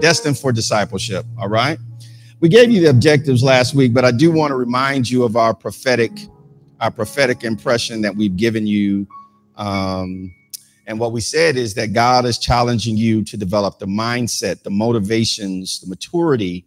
destined 0.00 0.38
for 0.38 0.52
discipleship. 0.52 1.26
All 1.38 1.48
right. 1.48 1.78
We 2.40 2.48
gave 2.48 2.70
you 2.70 2.80
the 2.80 2.90
objectives 2.90 3.42
last 3.42 3.74
week, 3.74 3.92
but 3.92 4.04
I 4.04 4.12
do 4.12 4.30
want 4.30 4.52
to 4.52 4.56
remind 4.56 5.10
you 5.10 5.24
of 5.24 5.36
our 5.36 5.52
prophetic, 5.52 6.12
our 6.80 6.90
prophetic 6.90 7.42
impression 7.42 8.00
that 8.02 8.14
we've 8.14 8.36
given 8.36 8.66
you. 8.66 9.08
Um, 9.56 10.32
and 10.86 11.00
what 11.00 11.12
we 11.12 11.20
said 11.20 11.56
is 11.56 11.74
that 11.74 11.92
God 11.92 12.24
is 12.24 12.38
challenging 12.38 12.96
you 12.96 13.24
to 13.24 13.36
develop 13.36 13.78
the 13.78 13.86
mindset, 13.86 14.62
the 14.62 14.70
motivations, 14.70 15.80
the 15.80 15.88
maturity, 15.88 16.64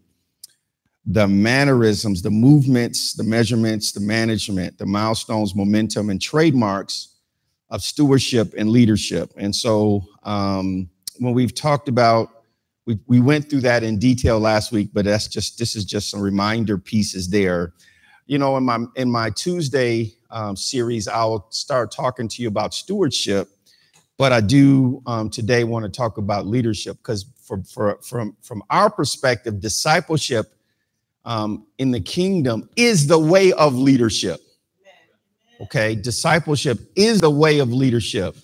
the 1.05 1.27
mannerisms, 1.27 2.21
the 2.21 2.29
movements, 2.29 3.13
the 3.13 3.23
measurements, 3.23 3.93
the 3.93 4.01
management, 4.01 4.77
the 4.77 4.85
milestones, 4.85 5.55
momentum, 5.55 6.09
and 6.09 6.21
trademarks 6.21 7.15
of 7.69 7.81
stewardship 7.81 8.53
and 8.57 8.69
leadership. 8.69 9.31
And 9.37 9.55
so 9.55 10.03
um, 10.23 10.89
when 11.17 11.33
we've 11.33 11.55
talked 11.55 11.87
about 11.87 12.40
we, 12.91 12.99
we 13.07 13.19
went 13.21 13.49
through 13.49 13.61
that 13.61 13.83
in 13.83 13.97
detail 13.97 14.39
last 14.39 14.71
week, 14.71 14.89
but 14.93 15.05
that's 15.05 15.27
just 15.27 15.57
this 15.57 15.75
is 15.75 15.85
just 15.85 16.09
some 16.09 16.21
reminder 16.21 16.77
pieces 16.77 17.29
there. 17.29 17.73
You 18.25 18.37
know, 18.37 18.57
in 18.57 18.63
my 18.63 18.79
in 18.95 19.09
my 19.09 19.29
Tuesday 19.29 20.13
um, 20.29 20.55
series, 20.55 21.07
I'll 21.07 21.47
start 21.51 21.91
talking 21.91 22.27
to 22.27 22.41
you 22.41 22.47
about 22.47 22.73
stewardship, 22.73 23.49
but 24.17 24.31
I 24.31 24.41
do 24.41 25.01
um, 25.05 25.29
today 25.29 25.63
want 25.63 25.85
to 25.85 25.89
talk 25.89 26.17
about 26.17 26.47
leadership 26.47 26.97
because 26.97 27.25
for, 27.41 27.63
for 27.63 27.97
from 28.01 28.35
from 28.41 28.63
our 28.69 28.89
perspective, 28.89 29.61
discipleship 29.61 30.53
um, 31.23 31.67
in 31.77 31.91
the 31.91 32.01
kingdom 32.01 32.69
is 32.75 33.07
the 33.07 33.19
way 33.19 33.53
of 33.53 33.75
leadership. 33.75 34.41
Okay, 35.61 35.95
discipleship 35.95 36.79
is 36.95 37.21
the 37.21 37.29
way 37.29 37.59
of 37.59 37.71
leadership. 37.71 38.35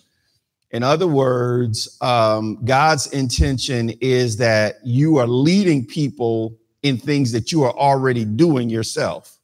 In 0.71 0.83
other 0.83 1.07
words, 1.07 1.97
um, 2.01 2.63
God's 2.65 3.07
intention 3.07 3.91
is 4.01 4.37
that 4.37 4.75
you 4.83 5.17
are 5.17 5.27
leading 5.27 5.85
people 5.85 6.57
in 6.83 6.97
things 6.97 7.31
that 7.31 7.51
you 7.51 7.63
are 7.63 7.71
already 7.71 8.25
doing 8.25 8.69
yourself. 8.69 9.37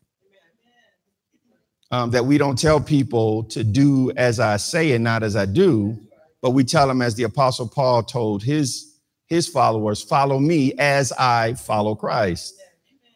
Um, 1.92 2.10
that 2.12 2.26
we 2.26 2.40
don't 2.40 2.58
tell 2.58 2.82
people 2.82 3.44
to 3.46 3.64
do 3.64 4.12
as 4.18 4.40
I 4.40 4.58
say 4.58 4.94
and 4.94 5.04
not 5.04 5.22
as 5.22 5.36
I 5.36 5.46
do, 5.46 5.96
but 6.42 6.50
we 6.52 6.64
tell 6.64 6.88
them, 6.88 7.04
as 7.04 7.14
the 7.14 7.24
Apostle 7.24 7.70
Paul 7.70 8.02
told 8.02 8.42
his, 8.44 8.98
his 9.28 9.48
followers, 9.48 10.02
follow 10.02 10.40
me 10.40 10.74
as 10.80 11.12
I 11.14 11.54
follow 11.54 11.94
Christ. 11.94 12.56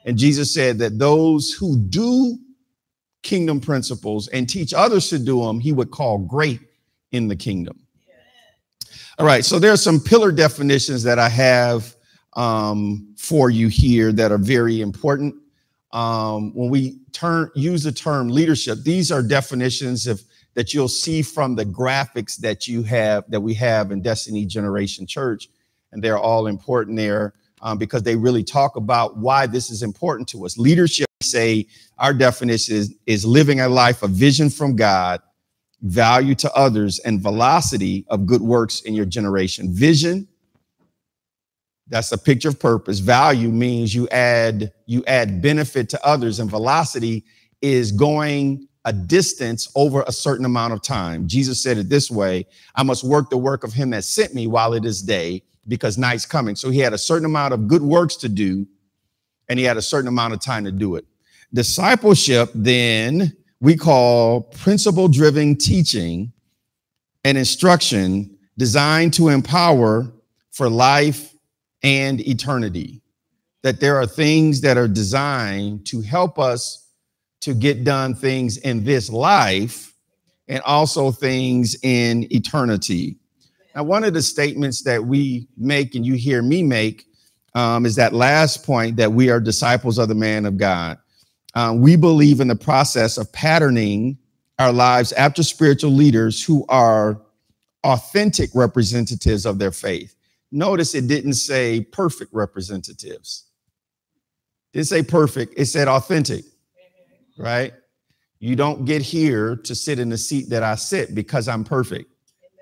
And 0.05 0.15
Jesus 0.15 0.53
said 0.53 0.77
that 0.77 0.99
those 0.99 1.51
who 1.51 1.75
do 1.75 2.37
kingdom 3.23 3.59
principles 3.59 4.27
and 4.27 4.47
teach 4.47 4.73
others 4.73 5.09
to 5.09 5.19
do 5.19 5.41
them, 5.41 5.59
he 5.59 5.73
would 5.73 5.89
call 5.89 6.19
great 6.19 6.61
in 7.11 7.27
the 7.27 7.35
kingdom. 7.35 7.86
All 9.19 9.25
right, 9.25 9.43
so 9.43 9.57
there 9.57 9.73
are 9.73 9.77
some 9.77 9.99
pillar 9.99 10.31
definitions 10.31 11.01
that 11.01 11.17
I 11.17 11.27
have 11.27 11.95
um, 12.33 13.15
for 13.17 13.49
you 13.49 13.67
here 13.67 14.11
that 14.11 14.31
are 14.31 14.37
very 14.37 14.81
important. 14.81 15.33
Um, 15.91 16.53
when 16.53 16.69
we 16.69 16.99
turn 17.13 17.49
use 17.55 17.81
the 17.81 17.91
term 17.91 18.27
leadership, 18.27 18.83
these 18.83 19.11
are 19.11 19.23
definitions 19.23 20.05
of 20.05 20.21
that 20.53 20.71
you'll 20.71 20.87
see 20.87 21.23
from 21.23 21.55
the 21.55 21.65
graphics 21.65 22.37
that 22.37 22.67
you 22.67 22.83
have 22.83 23.23
that 23.31 23.41
we 23.41 23.55
have 23.55 23.91
in 23.91 24.03
Destiny 24.03 24.45
Generation 24.45 25.07
Church, 25.07 25.49
and 25.91 26.03
they're 26.03 26.19
all 26.19 26.45
important 26.45 26.95
there 26.95 27.33
um, 27.63 27.79
because 27.79 28.03
they 28.03 28.15
really 28.15 28.43
talk 28.43 28.75
about 28.75 29.17
why 29.17 29.47
this 29.47 29.71
is 29.71 29.81
important 29.81 30.29
to 30.29 30.45
us. 30.45 30.59
Leadership, 30.59 31.07
say, 31.23 31.65
our 31.97 32.13
definition 32.13 32.75
is, 32.75 32.93
is 33.07 33.25
living 33.25 33.61
a 33.61 33.67
life 33.67 34.03
of 34.03 34.11
vision 34.11 34.51
from 34.51 34.75
God 34.75 35.21
value 35.81 36.35
to 36.35 36.53
others, 36.53 36.99
and 36.99 37.21
velocity 37.21 38.05
of 38.09 38.25
good 38.25 38.41
works 38.41 38.81
in 38.81 38.93
your 38.93 39.05
generation. 39.05 39.73
Vision, 39.73 40.27
that's 41.87 42.11
a 42.11 42.17
picture 42.17 42.49
of 42.49 42.59
purpose. 42.59 42.99
Value 42.99 43.49
means 43.49 43.93
you 43.93 44.07
add 44.09 44.71
you 44.85 45.03
add 45.05 45.41
benefit 45.41 45.89
to 45.89 46.05
others, 46.05 46.39
and 46.39 46.49
velocity 46.49 47.23
is 47.61 47.91
going 47.91 48.67
a 48.85 48.93
distance 48.93 49.69
over 49.75 50.03
a 50.07 50.11
certain 50.11 50.45
amount 50.45 50.73
of 50.73 50.81
time. 50.81 51.27
Jesus 51.27 51.61
said 51.61 51.77
it 51.77 51.89
this 51.89 52.09
way: 52.09 52.45
I 52.75 52.83
must 52.83 53.03
work 53.03 53.29
the 53.29 53.37
work 53.37 53.63
of 53.63 53.73
him 53.73 53.91
that 53.91 54.03
sent 54.03 54.33
me 54.33 54.47
while 54.47 54.73
it 54.73 54.85
is 54.85 55.01
day, 55.01 55.43
because 55.67 55.97
night's 55.97 56.25
coming. 56.25 56.55
So 56.55 56.69
he 56.69 56.79
had 56.79 56.93
a 56.93 56.97
certain 56.97 57.25
amount 57.25 57.53
of 57.53 57.67
good 57.67 57.81
works 57.81 58.15
to 58.17 58.29
do, 58.29 58.65
and 59.47 59.59
he 59.59 59.65
had 59.65 59.77
a 59.77 59.81
certain 59.81 60.07
amount 60.07 60.33
of 60.33 60.41
time 60.41 60.65
to 60.65 60.71
do 60.71 60.95
it. 60.95 61.05
Discipleship 61.53 62.49
then 62.53 63.35
we 63.59 63.75
call 63.75 64.41
principle 64.41 65.07
driven 65.07 65.55
teaching 65.55 66.31
and 67.23 67.37
instruction 67.37 68.37
designed 68.57 69.13
to 69.13 69.29
empower 69.29 70.11
for 70.51 70.69
life 70.69 71.33
and 71.83 72.21
eternity. 72.27 73.01
That 73.63 73.79
there 73.79 73.97
are 73.97 74.05
things 74.05 74.61
that 74.61 74.77
are 74.77 74.87
designed 74.87 75.85
to 75.87 76.01
help 76.01 76.39
us 76.39 76.87
to 77.41 77.53
get 77.53 77.83
done 77.83 78.15
things 78.15 78.57
in 78.57 78.83
this 78.83 79.09
life 79.09 79.93
and 80.47 80.61
also 80.63 81.11
things 81.11 81.75
in 81.83 82.27
eternity. 82.33 83.17
Now, 83.75 83.83
one 83.83 84.03
of 84.03 84.13
the 84.13 84.21
statements 84.21 84.81
that 84.83 85.05
we 85.05 85.47
make 85.57 85.95
and 85.95 86.05
you 86.05 86.13
hear 86.15 86.41
me 86.41 86.63
make 86.63 87.05
um, 87.53 87.85
is 87.85 87.95
that 87.95 88.13
last 88.13 88.63
point 88.63 88.97
that 88.97 89.11
we 89.11 89.29
are 89.29 89.39
disciples 89.39 89.97
of 89.97 90.07
the 90.07 90.15
man 90.15 90.45
of 90.45 90.57
God. 90.57 90.97
Uh, 91.57 91.73
we 91.73 91.95
believe 91.95 92.39
in 92.39 92.47
the 92.47 92.55
process 92.55 93.17
of 93.17 93.31
patterning 93.31 94.15
our 94.59 94.71
lives 94.71 95.11
after 95.13 95.41
spiritual 95.41 95.89
leaders 95.89 96.43
who 96.43 96.63
are 96.69 97.19
authentic 97.83 98.51
representatives 98.53 99.43
of 99.43 99.57
their 99.57 99.71
faith. 99.71 100.13
Notice 100.51 100.93
it 100.93 101.07
didn't 101.07 101.33
say 101.33 101.81
perfect 101.81 102.31
representatives. 102.31 103.45
It 104.71 104.77
didn't 104.77 104.89
say 104.89 105.01
perfect, 105.01 105.55
it 105.57 105.65
said 105.65 105.87
authentic, 105.87 106.45
right? 107.39 107.73
You 108.37 108.55
don't 108.55 108.85
get 108.85 109.01
here 109.01 109.55
to 109.55 109.73
sit 109.73 109.97
in 109.97 110.09
the 110.09 110.17
seat 110.19 110.49
that 110.51 110.61
I 110.61 110.75
sit 110.75 111.15
because 111.15 111.47
I'm 111.47 111.63
perfect. 111.63 112.13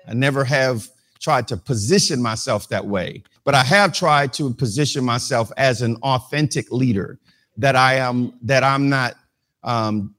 I 0.08 0.14
never 0.14 0.42
have 0.42 0.88
tried 1.20 1.46
to 1.48 1.58
position 1.58 2.22
myself 2.22 2.70
that 2.70 2.86
way, 2.86 3.24
but 3.44 3.54
I 3.54 3.62
have 3.62 3.92
tried 3.92 4.32
to 4.34 4.54
position 4.54 5.04
myself 5.04 5.52
as 5.58 5.82
an 5.82 5.96
authentic 5.96 6.72
leader 6.72 7.18
that 7.58 7.76
I 7.76 7.94
am 7.94 8.34
that 8.42 8.62
I'm 8.62 8.88
not 8.88 9.14
um, 9.62 10.14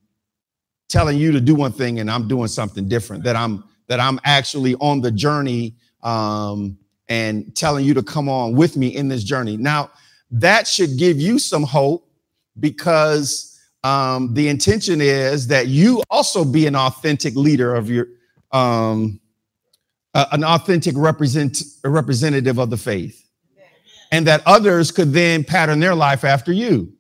telling 0.90 1.18
you 1.18 1.32
to 1.32 1.42
do 1.42 1.56
one 1.56 1.72
thing 1.72 2.00
and 2.00 2.10
I'm 2.10 2.28
doing 2.28 2.48
something 2.48 2.88
different. 2.88 3.24
That 3.24 3.36
I'm 3.36 3.64
that 3.88 4.00
I'm 4.00 4.20
actually 4.24 4.76
on 4.76 5.02
the 5.02 5.12
journey 5.12 5.76
um, 6.04 6.78
and 7.10 7.56
telling 7.56 7.86
you 7.86 7.94
to 7.94 8.04
come 8.04 8.30
on 8.30 8.56
with 8.56 8.78
me 8.78 8.96
in 8.96 9.08
this 9.08 9.24
journey. 9.24 9.58
Now 9.58 9.92
that 10.32 10.68
should 10.68 10.98
give 10.98 11.20
you 11.20 11.40
some 11.40 11.64
hope 11.64 12.10
because 12.60 13.60
um, 13.84 14.34
the 14.34 14.50
intention 14.50 15.00
is 15.02 15.48
that 15.48 15.68
you 15.68 16.04
also 16.10 16.44
be 16.44 16.68
an 16.68 16.76
authentic 16.76 17.36
leader 17.36 17.76
of 17.76 17.90
your 17.90 18.08
um, 18.52 19.20
uh, 20.14 20.26
an 20.32 20.44
authentic 20.44 20.96
represent 20.98 21.62
representative 21.84 22.58
of 22.58 22.70
the 22.70 22.78
faith 22.78 23.24
and 24.12 24.26
that 24.26 24.42
others 24.46 24.92
could 24.92 25.14
then 25.14 25.44
pattern 25.44 25.80
their 25.80 25.96
life 25.96 26.24
after 26.24 26.52
you 26.52 26.97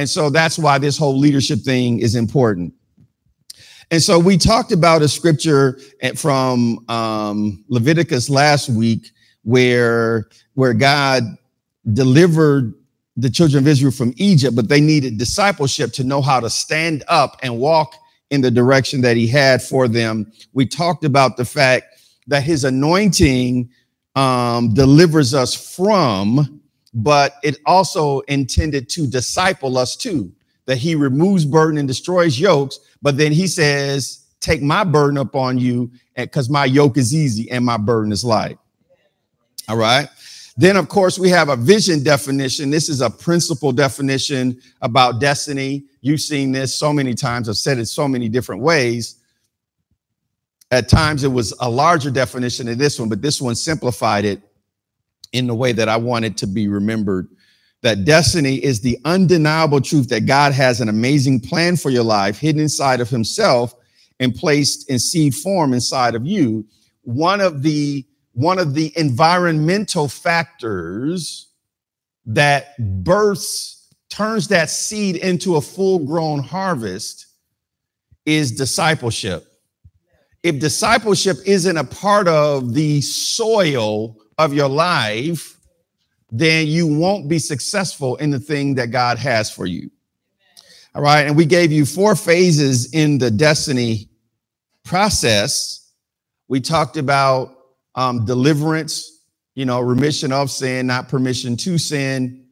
and 0.00 0.08
so 0.08 0.30
that's 0.30 0.58
why 0.58 0.78
this 0.78 0.96
whole 0.96 1.18
leadership 1.18 1.58
thing 1.58 1.98
is 1.98 2.14
important. 2.14 2.72
And 3.90 4.02
so 4.02 4.18
we 4.18 4.38
talked 4.38 4.72
about 4.72 5.02
a 5.02 5.08
scripture 5.08 5.78
from 6.16 6.82
um, 6.88 7.62
Leviticus 7.68 8.30
last 8.30 8.70
week 8.70 9.10
where, 9.42 10.28
where 10.54 10.72
God 10.72 11.24
delivered 11.92 12.72
the 13.14 13.28
children 13.28 13.62
of 13.62 13.68
Israel 13.68 13.92
from 13.92 14.14
Egypt, 14.16 14.56
but 14.56 14.70
they 14.70 14.80
needed 14.80 15.18
discipleship 15.18 15.92
to 15.92 16.02
know 16.02 16.22
how 16.22 16.40
to 16.40 16.48
stand 16.48 17.04
up 17.06 17.36
and 17.42 17.58
walk 17.58 17.94
in 18.30 18.40
the 18.40 18.50
direction 18.50 19.02
that 19.02 19.18
he 19.18 19.26
had 19.26 19.60
for 19.60 19.86
them. 19.86 20.32
We 20.54 20.64
talked 20.64 21.04
about 21.04 21.36
the 21.36 21.44
fact 21.44 21.84
that 22.28 22.42
his 22.42 22.64
anointing 22.64 23.68
um, 24.16 24.72
delivers 24.72 25.34
us 25.34 25.76
from 25.76 26.59
but 26.94 27.34
it 27.42 27.58
also 27.66 28.20
intended 28.20 28.88
to 28.90 29.06
disciple 29.06 29.78
us 29.78 29.96
too. 29.96 30.32
That 30.66 30.76
he 30.76 30.94
removes 30.94 31.44
burden 31.44 31.78
and 31.78 31.88
destroys 31.88 32.38
yokes, 32.38 32.78
but 33.02 33.16
then 33.16 33.32
he 33.32 33.46
says, 33.46 34.24
Take 34.40 34.62
my 34.62 34.84
burden 34.84 35.18
upon 35.18 35.58
you, 35.58 35.90
because 36.16 36.48
my 36.48 36.64
yoke 36.64 36.96
is 36.96 37.14
easy 37.14 37.50
and 37.50 37.64
my 37.64 37.76
burden 37.76 38.12
is 38.12 38.24
light. 38.24 38.58
All 39.68 39.76
right. 39.76 40.08
Then, 40.56 40.76
of 40.76 40.88
course, 40.88 41.18
we 41.18 41.30
have 41.30 41.48
a 41.48 41.56
vision 41.56 42.02
definition. 42.02 42.70
This 42.70 42.88
is 42.88 43.00
a 43.00 43.08
principle 43.08 43.72
definition 43.72 44.60
about 44.82 45.20
destiny. 45.20 45.84
You've 46.00 46.20
seen 46.20 46.52
this 46.52 46.74
so 46.74 46.92
many 46.92 47.14
times. 47.14 47.48
I've 47.48 47.56
said 47.56 47.78
it 47.78 47.86
so 47.86 48.08
many 48.08 48.28
different 48.28 48.60
ways. 48.62 49.16
At 50.70 50.88
times, 50.88 51.24
it 51.24 51.28
was 51.28 51.54
a 51.60 51.70
larger 51.70 52.10
definition 52.10 52.66
than 52.66 52.78
this 52.78 52.98
one, 52.98 53.08
but 53.08 53.22
this 53.22 53.40
one 53.40 53.54
simplified 53.54 54.24
it 54.24 54.42
in 55.32 55.46
the 55.46 55.54
way 55.54 55.72
that 55.72 55.88
I 55.88 55.96
want 55.96 56.24
it 56.24 56.36
to 56.38 56.46
be 56.46 56.68
remembered. 56.68 57.28
That 57.82 58.04
destiny 58.04 58.56
is 58.56 58.80
the 58.80 58.98
undeniable 59.04 59.80
truth 59.80 60.08
that 60.10 60.26
God 60.26 60.52
has 60.52 60.80
an 60.80 60.88
amazing 60.88 61.40
plan 61.40 61.76
for 61.76 61.90
your 61.90 62.04
life 62.04 62.38
hidden 62.38 62.60
inside 62.60 63.00
of 63.00 63.08
Himself 63.08 63.74
and 64.18 64.34
placed 64.34 64.90
in 64.90 64.98
seed 64.98 65.34
form 65.34 65.72
inside 65.72 66.14
of 66.14 66.26
you. 66.26 66.66
One 67.02 67.40
of 67.40 67.62
the 67.62 68.04
one 68.32 68.58
of 68.58 68.74
the 68.74 68.92
environmental 68.96 70.08
factors 70.08 71.48
that 72.26 72.76
births, 73.02 73.88
turns 74.08 74.48
that 74.48 74.70
seed 74.70 75.16
into 75.16 75.56
a 75.56 75.60
full 75.60 76.00
grown 76.06 76.40
harvest 76.40 77.26
is 78.26 78.52
discipleship. 78.52 79.46
If 80.42 80.58
discipleship 80.58 81.38
isn't 81.44 81.76
a 81.76 81.84
part 81.84 82.28
of 82.28 82.72
the 82.74 83.00
soil 83.00 84.16
of 84.40 84.54
your 84.54 84.68
life, 84.68 85.58
then 86.30 86.66
you 86.66 86.86
won't 86.86 87.28
be 87.28 87.38
successful 87.38 88.16
in 88.16 88.30
the 88.30 88.38
thing 88.38 88.74
that 88.76 88.86
God 88.86 89.18
has 89.18 89.50
for 89.50 89.66
you. 89.66 89.90
All 90.94 91.02
right. 91.02 91.26
And 91.26 91.36
we 91.36 91.44
gave 91.44 91.70
you 91.70 91.84
four 91.84 92.16
phases 92.16 92.92
in 92.94 93.18
the 93.18 93.30
destiny 93.30 94.08
process. 94.82 95.92
We 96.48 96.60
talked 96.60 96.96
about 96.96 97.54
um, 97.94 98.24
deliverance, 98.24 99.24
you 99.54 99.66
know, 99.66 99.80
remission 99.80 100.32
of 100.32 100.50
sin, 100.50 100.86
not 100.86 101.08
permission 101.08 101.56
to 101.58 101.76
sin. 101.76 102.46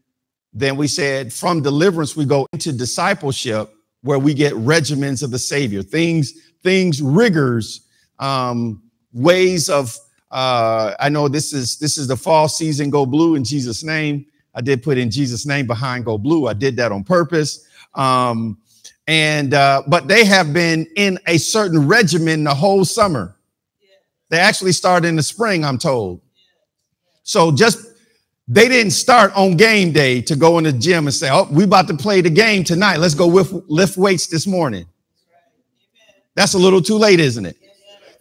Then 0.52 0.76
we 0.76 0.88
said 0.88 1.32
from 1.32 1.62
deliverance, 1.62 2.14
we 2.14 2.26
go 2.26 2.46
into 2.52 2.72
discipleship 2.72 3.72
where 4.02 4.18
we 4.18 4.34
get 4.34 4.52
regimens 4.52 5.22
of 5.22 5.30
the 5.30 5.38
Savior, 5.38 5.82
things, 5.82 6.32
things, 6.62 7.00
rigors, 7.00 7.80
um, 8.18 8.82
ways 9.12 9.70
of 9.70 9.96
uh, 10.30 10.94
I 11.00 11.08
know 11.08 11.28
this 11.28 11.52
is 11.52 11.78
this 11.78 11.98
is 11.98 12.06
the 12.06 12.16
fall 12.16 12.48
season. 12.48 12.90
Go 12.90 13.06
blue 13.06 13.34
in 13.34 13.44
Jesus' 13.44 13.82
name. 13.82 14.26
I 14.54 14.60
did 14.60 14.82
put 14.82 14.98
in 14.98 15.10
Jesus' 15.10 15.46
name 15.46 15.66
behind 15.66 16.04
go 16.04 16.18
blue. 16.18 16.46
I 16.46 16.52
did 16.52 16.76
that 16.76 16.92
on 16.92 17.04
purpose. 17.04 17.66
Um, 17.94 18.58
and 19.06 19.54
uh, 19.54 19.82
but 19.86 20.06
they 20.06 20.24
have 20.24 20.52
been 20.52 20.86
in 20.96 21.18
a 21.26 21.38
certain 21.38 21.88
regimen 21.88 22.44
the 22.44 22.54
whole 22.54 22.84
summer. 22.84 23.36
They 24.28 24.38
actually 24.38 24.72
started 24.72 25.08
in 25.08 25.16
the 25.16 25.22
spring, 25.22 25.64
I'm 25.64 25.78
told. 25.78 26.20
So 27.22 27.50
just 27.50 27.86
they 28.46 28.68
didn't 28.68 28.92
start 28.92 29.32
on 29.34 29.56
game 29.56 29.92
day 29.92 30.20
to 30.22 30.36
go 30.36 30.58
in 30.58 30.64
the 30.64 30.72
gym 30.72 31.06
and 31.06 31.14
say, 31.14 31.30
"Oh, 31.30 31.48
we 31.50 31.64
about 31.64 31.88
to 31.88 31.96
play 31.96 32.20
the 32.20 32.30
game 32.30 32.64
tonight. 32.64 32.98
Let's 32.98 33.14
go 33.14 33.26
with, 33.26 33.52
lift 33.68 33.96
weights 33.96 34.26
this 34.26 34.46
morning." 34.46 34.86
That's 36.34 36.54
a 36.54 36.58
little 36.58 36.82
too 36.82 36.96
late, 36.96 37.18
isn't 37.18 37.46
it? 37.46 37.56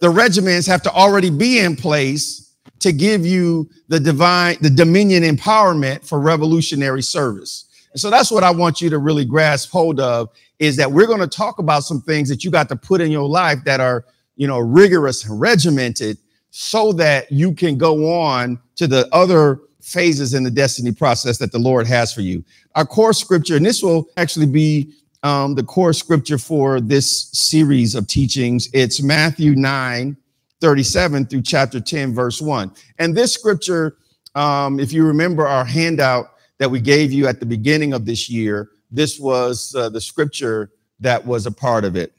The 0.00 0.10
regiments 0.10 0.66
have 0.66 0.82
to 0.82 0.92
already 0.92 1.30
be 1.30 1.58
in 1.58 1.76
place 1.76 2.54
to 2.80 2.92
give 2.92 3.26
you 3.26 3.68
the 3.88 3.98
divine, 3.98 4.56
the 4.60 4.70
dominion 4.70 5.22
empowerment 5.22 6.04
for 6.04 6.20
revolutionary 6.20 7.02
service. 7.02 7.64
And 7.92 8.00
so 8.00 8.10
that's 8.10 8.30
what 8.30 8.44
I 8.44 8.50
want 8.50 8.80
you 8.80 8.90
to 8.90 8.98
really 8.98 9.24
grasp 9.24 9.70
hold 9.70 9.98
of 9.98 10.28
is 10.58 10.76
that 10.76 10.90
we're 10.90 11.06
going 11.06 11.20
to 11.20 11.26
talk 11.26 11.58
about 11.58 11.84
some 11.84 12.00
things 12.00 12.28
that 12.28 12.44
you 12.44 12.50
got 12.50 12.68
to 12.68 12.76
put 12.76 13.00
in 13.00 13.10
your 13.10 13.28
life 13.28 13.58
that 13.64 13.80
are, 13.80 14.04
you 14.36 14.46
know, 14.46 14.58
rigorous 14.58 15.24
and 15.24 15.40
regimented 15.40 16.18
so 16.50 16.92
that 16.92 17.30
you 17.30 17.52
can 17.52 17.76
go 17.76 18.12
on 18.12 18.58
to 18.76 18.86
the 18.86 19.08
other 19.12 19.60
phases 19.80 20.34
in 20.34 20.42
the 20.42 20.50
destiny 20.50 20.92
process 20.92 21.38
that 21.38 21.52
the 21.52 21.58
Lord 21.58 21.86
has 21.86 22.12
for 22.12 22.20
you. 22.20 22.44
Our 22.74 22.84
core 22.84 23.12
scripture, 23.12 23.56
and 23.56 23.64
this 23.64 23.82
will 23.82 24.08
actually 24.16 24.46
be 24.46 24.92
um, 25.28 25.54
the 25.54 25.62
core 25.62 25.92
scripture 25.92 26.38
for 26.38 26.80
this 26.80 27.28
series 27.32 27.94
of 27.94 28.06
teachings. 28.06 28.70
It's 28.72 29.02
Matthew 29.02 29.54
9, 29.54 30.16
37 30.62 31.26
through 31.26 31.42
chapter 31.42 31.80
10, 31.80 32.14
verse 32.14 32.40
1. 32.40 32.72
And 32.98 33.14
this 33.14 33.34
scripture, 33.34 33.98
um, 34.34 34.80
if 34.80 34.90
you 34.90 35.06
remember 35.06 35.46
our 35.46 35.66
handout 35.66 36.28
that 36.56 36.70
we 36.70 36.80
gave 36.80 37.12
you 37.12 37.26
at 37.26 37.40
the 37.40 37.46
beginning 37.46 37.92
of 37.92 38.06
this 38.06 38.30
year, 38.30 38.70
this 38.90 39.20
was 39.20 39.74
uh, 39.74 39.90
the 39.90 40.00
scripture 40.00 40.70
that 41.00 41.26
was 41.26 41.44
a 41.44 41.52
part 41.52 41.84
of 41.84 41.94
it. 41.94 42.14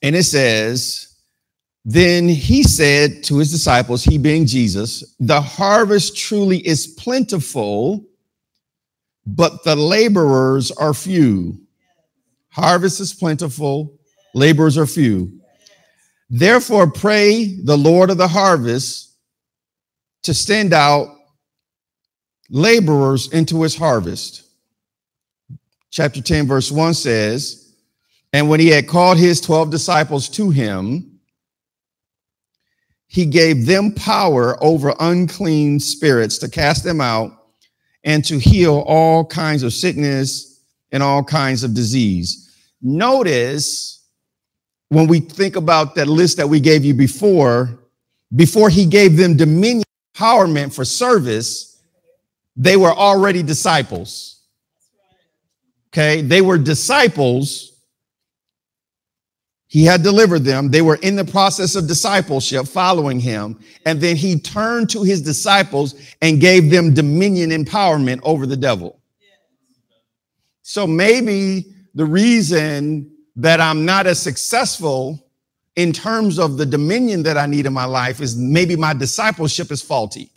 And 0.00 0.14
it 0.14 0.22
says, 0.24 1.16
Then 1.84 2.28
he 2.28 2.62
said 2.62 3.24
to 3.24 3.38
his 3.38 3.50
disciples, 3.50 4.04
he 4.04 4.16
being 4.16 4.46
Jesus, 4.46 5.16
the 5.18 5.40
harvest 5.40 6.16
truly 6.16 6.64
is 6.64 6.86
plentiful, 6.86 8.04
but 9.26 9.64
the 9.64 9.74
laborers 9.74 10.70
are 10.70 10.94
few. 10.94 11.60
Harvest 12.50 13.00
is 13.00 13.14
plentiful, 13.14 13.98
laborers 14.34 14.76
are 14.76 14.86
few. 14.86 15.40
Therefore, 16.28 16.90
pray 16.90 17.56
the 17.64 17.76
Lord 17.76 18.10
of 18.10 18.18
the 18.18 18.28
harvest 18.28 19.16
to 20.22 20.34
send 20.34 20.72
out 20.72 21.16
laborers 22.48 23.32
into 23.32 23.62
his 23.62 23.76
harvest. 23.76 24.42
Chapter 25.90 26.20
10, 26.20 26.46
verse 26.46 26.70
1 26.70 26.94
says, 26.94 27.74
And 28.32 28.48
when 28.48 28.60
he 28.60 28.68
had 28.68 28.88
called 28.88 29.18
his 29.18 29.40
12 29.40 29.70
disciples 29.70 30.28
to 30.30 30.50
him, 30.50 31.20
he 33.06 33.26
gave 33.26 33.66
them 33.66 33.92
power 33.92 34.62
over 34.62 34.94
unclean 35.00 35.80
spirits 35.80 36.38
to 36.38 36.48
cast 36.48 36.84
them 36.84 37.00
out 37.00 37.32
and 38.04 38.24
to 38.24 38.38
heal 38.38 38.84
all 38.86 39.24
kinds 39.24 39.64
of 39.64 39.72
sickness 39.72 40.49
and 40.92 41.02
all 41.02 41.22
kinds 41.22 41.64
of 41.64 41.74
disease. 41.74 42.54
Notice 42.82 44.04
when 44.88 45.06
we 45.06 45.20
think 45.20 45.56
about 45.56 45.94
that 45.94 46.08
list 46.08 46.36
that 46.38 46.48
we 46.48 46.60
gave 46.60 46.84
you 46.84 46.94
before, 46.94 47.78
before 48.34 48.68
he 48.68 48.86
gave 48.86 49.16
them 49.16 49.36
dominion 49.36 49.84
empowerment 50.16 50.74
for 50.74 50.84
service, 50.84 51.82
they 52.56 52.76
were 52.76 52.92
already 52.92 53.42
disciples. 53.42 54.42
Okay, 55.92 56.22
they 56.22 56.40
were 56.40 56.58
disciples. 56.58 57.72
He 59.66 59.84
had 59.84 60.02
delivered 60.02 60.40
them. 60.40 60.70
They 60.70 60.82
were 60.82 60.96
in 60.96 61.14
the 61.14 61.24
process 61.24 61.76
of 61.76 61.86
discipleship, 61.86 62.66
following 62.66 63.20
him. 63.20 63.58
And 63.86 64.00
then 64.00 64.16
he 64.16 64.38
turned 64.38 64.90
to 64.90 65.02
his 65.02 65.22
disciples 65.22 65.94
and 66.22 66.40
gave 66.40 66.70
them 66.70 66.92
dominion 66.92 67.50
empowerment 67.50 68.20
over 68.24 68.46
the 68.46 68.56
devil. 68.56 68.99
So 70.62 70.86
maybe 70.86 71.74
the 71.94 72.04
reason 72.04 73.10
that 73.36 73.60
I'm 73.60 73.84
not 73.84 74.06
as 74.06 74.20
successful 74.20 75.26
in 75.76 75.92
terms 75.92 76.38
of 76.38 76.56
the 76.56 76.66
dominion 76.66 77.22
that 77.22 77.36
I 77.36 77.46
need 77.46 77.66
in 77.66 77.72
my 77.72 77.84
life 77.84 78.20
is 78.20 78.36
maybe 78.36 78.76
my 78.76 78.92
discipleship 78.92 79.70
is 79.70 79.82
faulty. 79.82 80.30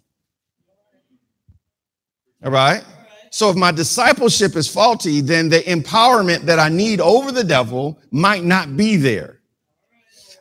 All 2.44 2.52
right. 2.52 2.84
So 3.30 3.50
if 3.50 3.56
my 3.56 3.72
discipleship 3.72 4.56
is 4.56 4.68
faulty, 4.68 5.22
then 5.22 5.50
the 5.50 5.62
empowerment 5.62 6.42
that 6.42 6.60
I 6.60 6.70
need 6.70 7.02
over 7.02 7.32
the 7.32 7.44
devil 7.44 8.00
might 8.12 8.44
not 8.44 8.78
be 8.78 8.96
there. 8.96 9.40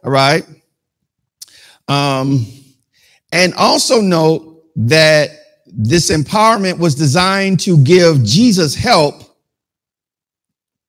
All 0.04 0.10
right. 0.10 0.44
Um, 1.88 2.46
and 3.32 3.54
also 3.54 4.00
note 4.00 4.64
that 4.76 5.30
this 5.66 6.10
empowerment 6.10 6.78
was 6.78 6.94
designed 6.94 7.60
to 7.60 7.82
give 7.82 8.22
Jesus 8.24 8.74
help 8.74 9.21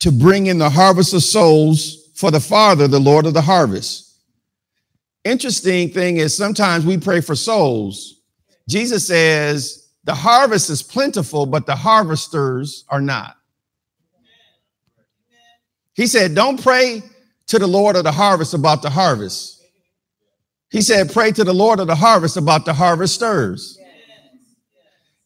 to 0.04 0.12
bring 0.12 0.48
in 0.48 0.58
the 0.58 0.70
harvest 0.70 1.14
of 1.14 1.24
souls 1.24 2.10
for 2.14 2.30
the 2.30 2.40
Father, 2.42 2.90
the 2.90 3.00
Lord 3.00 3.26
of 3.26 3.34
the 3.34 3.42
harvest. 3.42 4.18
Interesting 5.24 5.92
thing 5.92 6.18
is 6.18 6.36
sometimes 6.36 6.86
we 6.86 6.98
pray 6.98 7.22
for 7.22 7.36
souls. 7.36 8.20
Jesus 8.68 9.08
says 9.08 9.88
the 10.04 10.14
harvest 10.14 10.70
is 10.70 10.84
plentiful, 10.84 11.46
but 11.46 11.66
the 11.66 11.78
harvesters 11.78 12.84
are 12.90 13.00
not. 13.00 13.38
He 15.94 16.08
said, 16.08 16.36
Don't 16.36 16.62
pray 16.62 17.02
to 17.48 17.58
the 17.58 17.68
Lord 17.68 17.96
of 17.96 18.04
the 18.04 18.12
harvest 18.12 18.54
about 18.54 18.82
the 18.82 18.90
harvest. 18.90 19.64
He 20.70 20.82
said, 20.82 21.14
Pray 21.14 21.32
to 21.32 21.46
the 21.46 21.54
Lord 21.54 21.80
of 21.80 21.88
the 21.88 21.96
harvest 21.96 22.36
about 22.36 22.66
the 22.66 22.74
harvesters. 22.74 23.80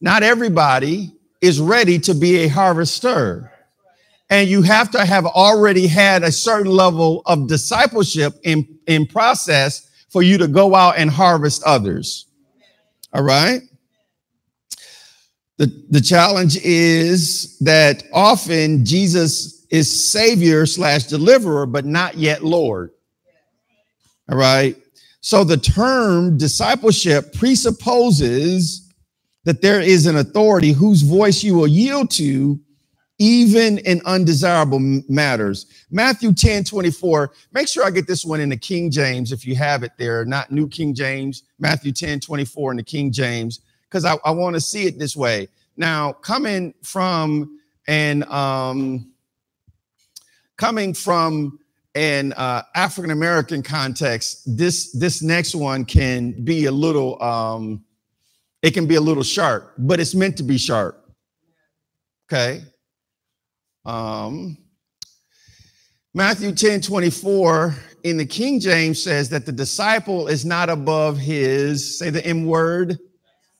Not 0.00 0.22
everybody 0.22 1.10
is 1.40 1.60
ready 1.60 1.98
to 1.98 2.14
be 2.14 2.44
a 2.44 2.46
harvester 2.46 3.50
and 4.30 4.48
you 4.48 4.62
have 4.62 4.90
to 4.90 5.04
have 5.04 5.24
already 5.26 5.86
had 5.86 6.22
a 6.22 6.32
certain 6.32 6.70
level 6.70 7.22
of 7.26 7.48
discipleship 7.48 8.34
in, 8.44 8.78
in 8.86 9.06
process 9.06 9.88
for 10.10 10.22
you 10.22 10.38
to 10.38 10.48
go 10.48 10.74
out 10.74 10.98
and 10.98 11.10
harvest 11.10 11.62
others. 11.64 12.26
All 13.12 13.22
right. 13.22 13.62
The, 15.56 15.72
the 15.90 16.00
challenge 16.00 16.56
is 16.58 17.58
that 17.60 18.04
often 18.12 18.84
Jesus 18.84 19.66
is 19.70 20.08
savior 20.08 20.66
slash 20.66 21.04
deliverer, 21.04 21.66
but 21.66 21.84
not 21.84 22.16
yet 22.16 22.44
Lord. 22.44 22.90
All 24.30 24.38
right. 24.38 24.76
So 25.20 25.42
the 25.42 25.56
term 25.56 26.38
discipleship 26.38 27.34
presupposes 27.34 28.92
that 29.44 29.62
there 29.62 29.80
is 29.80 30.06
an 30.06 30.16
authority 30.16 30.72
whose 30.72 31.02
voice 31.02 31.42
you 31.42 31.54
will 31.54 31.66
yield 31.66 32.10
to 32.12 32.60
even 33.18 33.78
in 33.78 34.00
undesirable 34.04 34.78
matters. 35.08 35.66
Matthew 35.90 36.32
10 36.32 36.64
24. 36.64 37.32
Make 37.52 37.68
sure 37.68 37.84
I 37.84 37.90
get 37.90 38.06
this 38.06 38.24
one 38.24 38.40
in 38.40 38.48
the 38.48 38.56
King 38.56 38.90
James 38.90 39.32
if 39.32 39.46
you 39.46 39.56
have 39.56 39.82
it 39.82 39.92
there, 39.98 40.24
not 40.24 40.52
New 40.52 40.68
King 40.68 40.94
James. 40.94 41.42
Matthew 41.58 41.92
10 41.92 42.20
24 42.20 42.72
in 42.72 42.76
the 42.76 42.82
King 42.82 43.10
James, 43.10 43.60
because 43.82 44.04
I, 44.04 44.16
I 44.24 44.30
want 44.30 44.54
to 44.54 44.60
see 44.60 44.86
it 44.86 44.98
this 44.98 45.16
way. 45.16 45.48
Now, 45.76 46.12
coming 46.12 46.74
from 46.82 47.60
an 47.88 48.24
um, 48.30 49.12
coming 50.56 50.94
from 50.94 51.58
an 51.94 52.32
uh, 52.34 52.62
African 52.76 53.10
American 53.10 53.62
context, 53.62 54.42
this 54.46 54.92
this 54.92 55.22
next 55.22 55.56
one 55.56 55.84
can 55.84 56.32
be 56.44 56.66
a 56.66 56.72
little 56.72 57.20
um, 57.22 57.84
it 58.62 58.74
can 58.74 58.86
be 58.86 58.94
a 58.94 59.00
little 59.00 59.24
sharp, 59.24 59.72
but 59.78 59.98
it's 59.98 60.14
meant 60.14 60.36
to 60.36 60.44
be 60.44 60.58
sharp. 60.58 61.04
Okay. 62.30 62.62
Um, 63.84 64.58
Matthew 66.14 66.52
10 66.52 66.80
24 66.80 67.76
in 68.04 68.16
the 68.16 68.26
King 68.26 68.60
James 68.60 69.02
says 69.02 69.28
that 69.30 69.46
the 69.46 69.52
disciple 69.52 70.28
is 70.28 70.44
not 70.44 70.68
above 70.68 71.18
his, 71.18 71.98
say 71.98 72.10
the 72.10 72.24
M 72.24 72.44
word, 72.46 72.98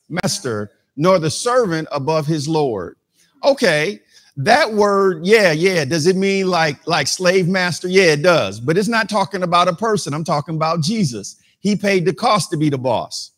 master, 0.08 0.70
nor 0.96 1.18
the 1.18 1.30
servant 1.30 1.88
above 1.92 2.26
his 2.26 2.48
Lord. 2.48 2.96
Okay, 3.44 4.00
that 4.36 4.72
word, 4.72 5.26
yeah, 5.26 5.52
yeah. 5.52 5.84
Does 5.84 6.06
it 6.06 6.16
mean 6.16 6.48
like 6.48 6.86
like 6.86 7.06
slave 7.06 7.48
master? 7.48 7.88
Yeah, 7.88 8.12
it 8.12 8.22
does. 8.22 8.60
But 8.60 8.78
it's 8.78 8.88
not 8.88 9.08
talking 9.08 9.42
about 9.42 9.68
a 9.68 9.74
person. 9.74 10.14
I'm 10.14 10.24
talking 10.24 10.54
about 10.54 10.80
Jesus. 10.80 11.36
He 11.60 11.76
paid 11.76 12.04
the 12.04 12.14
cost 12.14 12.50
to 12.50 12.56
be 12.56 12.70
the 12.70 12.78
boss. 12.78 13.32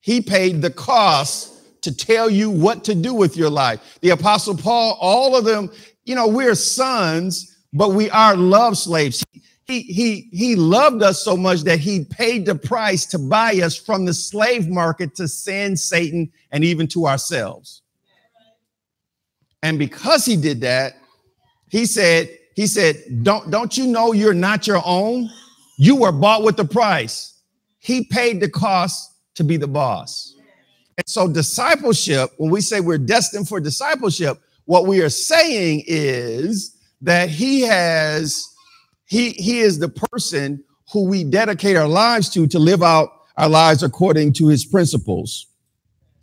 He 0.00 0.20
paid 0.20 0.62
the 0.62 0.70
cost 0.70 1.53
to 1.84 1.96
tell 1.96 2.28
you 2.28 2.50
what 2.50 2.84
to 2.84 2.94
do 2.94 3.14
with 3.14 3.36
your 3.36 3.50
life. 3.50 3.98
The 4.00 4.10
apostle 4.10 4.56
Paul, 4.56 4.98
all 5.00 5.36
of 5.36 5.44
them, 5.44 5.70
you 6.04 6.14
know, 6.14 6.26
we're 6.26 6.54
sons, 6.54 7.56
but 7.72 7.90
we 7.90 8.10
are 8.10 8.36
love 8.36 8.76
slaves. 8.76 9.24
He, 9.66 9.80
he, 9.80 10.28
he 10.32 10.56
loved 10.56 11.02
us 11.02 11.22
so 11.22 11.36
much 11.36 11.62
that 11.62 11.78
he 11.78 12.04
paid 12.04 12.44
the 12.44 12.54
price 12.54 13.06
to 13.06 13.18
buy 13.18 13.60
us 13.62 13.76
from 13.76 14.04
the 14.04 14.12
slave 14.12 14.68
market 14.68 15.14
to 15.16 15.26
sin, 15.26 15.76
Satan, 15.76 16.30
and 16.50 16.64
even 16.64 16.86
to 16.88 17.06
ourselves. 17.06 17.80
And 19.62 19.78
because 19.78 20.26
he 20.26 20.36
did 20.36 20.60
that, 20.60 20.96
he 21.70 21.86
said, 21.86 22.28
he 22.54 22.66
said, 22.66 22.96
don't, 23.22 23.50
don't 23.50 23.76
you 23.76 23.86
know 23.86 24.12
you're 24.12 24.34
not 24.34 24.66
your 24.66 24.82
own? 24.84 25.30
You 25.78 25.96
were 25.96 26.12
bought 26.12 26.44
with 26.44 26.56
the 26.56 26.64
price. 26.64 27.40
He 27.78 28.04
paid 28.04 28.40
the 28.40 28.50
cost 28.50 29.12
to 29.34 29.44
be 29.44 29.56
the 29.56 29.66
boss. 29.66 30.33
And 30.96 31.08
so, 31.08 31.28
discipleship, 31.28 32.30
when 32.36 32.50
we 32.50 32.60
say 32.60 32.80
we're 32.80 32.98
destined 32.98 33.48
for 33.48 33.60
discipleship, 33.60 34.40
what 34.64 34.86
we 34.86 35.02
are 35.02 35.10
saying 35.10 35.84
is 35.86 36.76
that 37.02 37.28
he 37.28 37.62
has, 37.62 38.48
he, 39.06 39.30
he 39.30 39.60
is 39.60 39.78
the 39.78 39.88
person 39.88 40.62
who 40.92 41.04
we 41.04 41.24
dedicate 41.24 41.76
our 41.76 41.88
lives 41.88 42.28
to 42.30 42.46
to 42.46 42.58
live 42.58 42.82
out 42.82 43.10
our 43.36 43.48
lives 43.48 43.82
according 43.82 44.32
to 44.34 44.48
his 44.48 44.64
principles. 44.64 45.46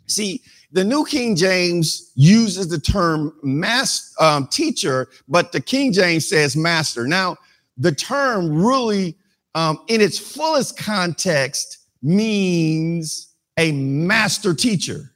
See, 0.08 0.42
the 0.72 0.84
New 0.84 1.06
King 1.06 1.36
James 1.36 2.12
uses 2.16 2.70
the 2.70 2.80
term 2.80 3.34
master 3.44 4.24
um, 4.24 4.48
teacher, 4.48 5.10
but 5.28 5.52
the 5.52 5.60
King 5.60 5.92
James 5.92 6.28
says 6.28 6.56
master. 6.56 7.06
Now, 7.06 7.36
the 7.78 7.92
term 7.92 8.64
really, 8.64 9.18
um, 9.54 9.80
in 9.88 10.00
its 10.00 10.18
fullest 10.18 10.78
context, 10.78 11.80
means 12.02 13.31
a 13.58 13.72
master 13.72 14.54
teacher. 14.54 15.12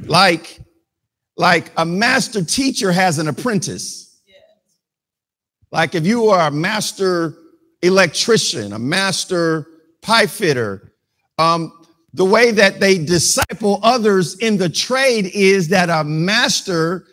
Like, 0.00 0.60
like 1.36 1.72
a 1.76 1.84
master 1.84 2.44
teacher 2.44 2.92
has 2.92 3.18
an 3.18 3.28
apprentice. 3.28 4.20
Like 5.70 5.94
if 5.94 6.06
you 6.06 6.26
are 6.26 6.48
a 6.48 6.50
master 6.52 7.34
electrician, 7.82 8.72
a 8.72 8.78
master 8.78 9.66
pipe 10.02 10.30
fitter, 10.30 10.92
um, 11.38 11.72
the 12.12 12.24
way 12.24 12.52
that 12.52 12.78
they 12.78 12.96
disciple 12.96 13.80
others 13.82 14.38
in 14.38 14.56
the 14.56 14.68
trade 14.68 15.26
is 15.34 15.68
that 15.68 15.90
a 15.90 16.04
master, 16.04 17.06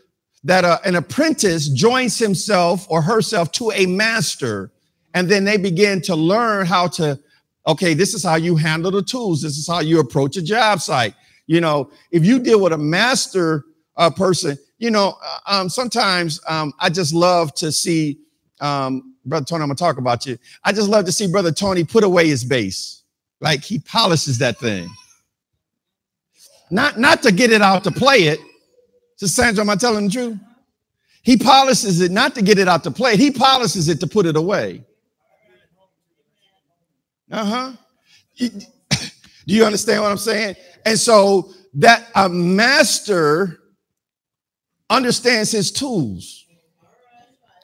that 0.44 0.64
a, 0.64 0.80
an 0.88 0.96
apprentice 0.96 1.70
joins 1.70 2.20
himself 2.20 2.86
or 2.88 3.02
herself 3.02 3.52
to 3.54 3.72
a 3.72 3.88
master 3.88 4.72
and 5.14 5.28
then 5.28 5.44
they 5.44 5.58
begin 5.58 6.02
to 6.02 6.16
learn 6.16 6.66
how 6.66 6.88
to, 6.88 7.20
okay, 7.68 7.94
this 7.94 8.14
is 8.14 8.24
how 8.24 8.36
you 8.36 8.56
handle 8.56 8.92
the 8.92 9.04
tools. 9.04 9.42
This 9.42 9.58
is 9.58 9.68
how 9.68 9.80
you 9.80 10.00
approach 10.00 10.38
a 10.38 10.42
job 10.42 10.82
site. 10.82 11.14
You 11.48 11.62
know, 11.62 11.92
if 12.12 12.26
you 12.26 12.40
deal 12.40 12.62
with 12.62 12.74
a 12.74 12.78
master 12.78 13.66
uh, 13.98 14.10
person, 14.10 14.58
you 14.78 14.90
know, 14.90 15.18
uh, 15.24 15.40
um, 15.48 15.70
sometimes 15.70 16.40
um, 16.48 16.74
I 16.80 16.90
just 16.90 17.14
love 17.14 17.54
to 17.56 17.72
see, 17.72 18.20
um, 18.60 19.16
Brother 19.26 19.46
Tony, 19.46 19.64
I'm 19.64 19.70
gonna 19.70 19.76
talk 19.76 19.98
about 19.98 20.26
you. 20.26 20.38
I 20.64 20.72
just 20.72 20.90
love 20.90 21.06
to 21.06 21.12
see 21.12 21.28
Brother 21.28 21.52
Tony 21.52 21.84
put 21.84 22.04
away 22.04 22.28
his 22.28 22.44
bass. 22.44 23.04
Like 23.40 23.64
he 23.64 23.80
polishes 23.80 24.38
that 24.40 24.58
thing. 24.58 24.90
Not, 26.70 26.98
not 26.98 27.22
to 27.24 27.32
get 27.32 27.52
it 27.52 27.62
out 27.62 27.84
to 27.84 27.92
play 27.92 28.24
it. 28.24 28.40
Just 29.20 29.36
Sandra, 29.36 29.64
am 29.64 29.70
I 29.70 29.76
telling 29.76 30.06
the 30.06 30.12
truth? 30.12 30.40
He 31.22 31.38
polishes 31.38 32.02
it 32.02 32.12
not 32.12 32.34
to 32.36 32.42
get 32.42 32.58
it 32.58 32.68
out 32.68 32.84
to 32.86 32.92
play 32.92 33.14
it. 33.14 33.20
He 33.20 33.30
polishes 33.30 33.90
it 33.90 34.00
to 34.00 34.08
put 34.08 34.26
it 34.26 34.36
away. 34.36 34.84
Uh 37.32 37.46
huh. 37.46 37.74
Do 38.38 39.56
you 39.56 39.64
understand 39.64 40.02
what 40.02 40.12
I'm 40.12 40.18
saying? 40.18 40.56
And 40.86 41.00
so 41.00 41.52
that 41.76 42.08
a 42.16 42.28
master 42.28 43.60
understands 44.90 45.52
his 45.52 45.72
tools 45.72 46.46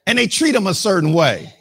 and 0.06 0.18
they 0.18 0.28
treat 0.28 0.54
them 0.54 0.68
a 0.68 0.74
certain 0.74 1.14
way. 1.14 1.54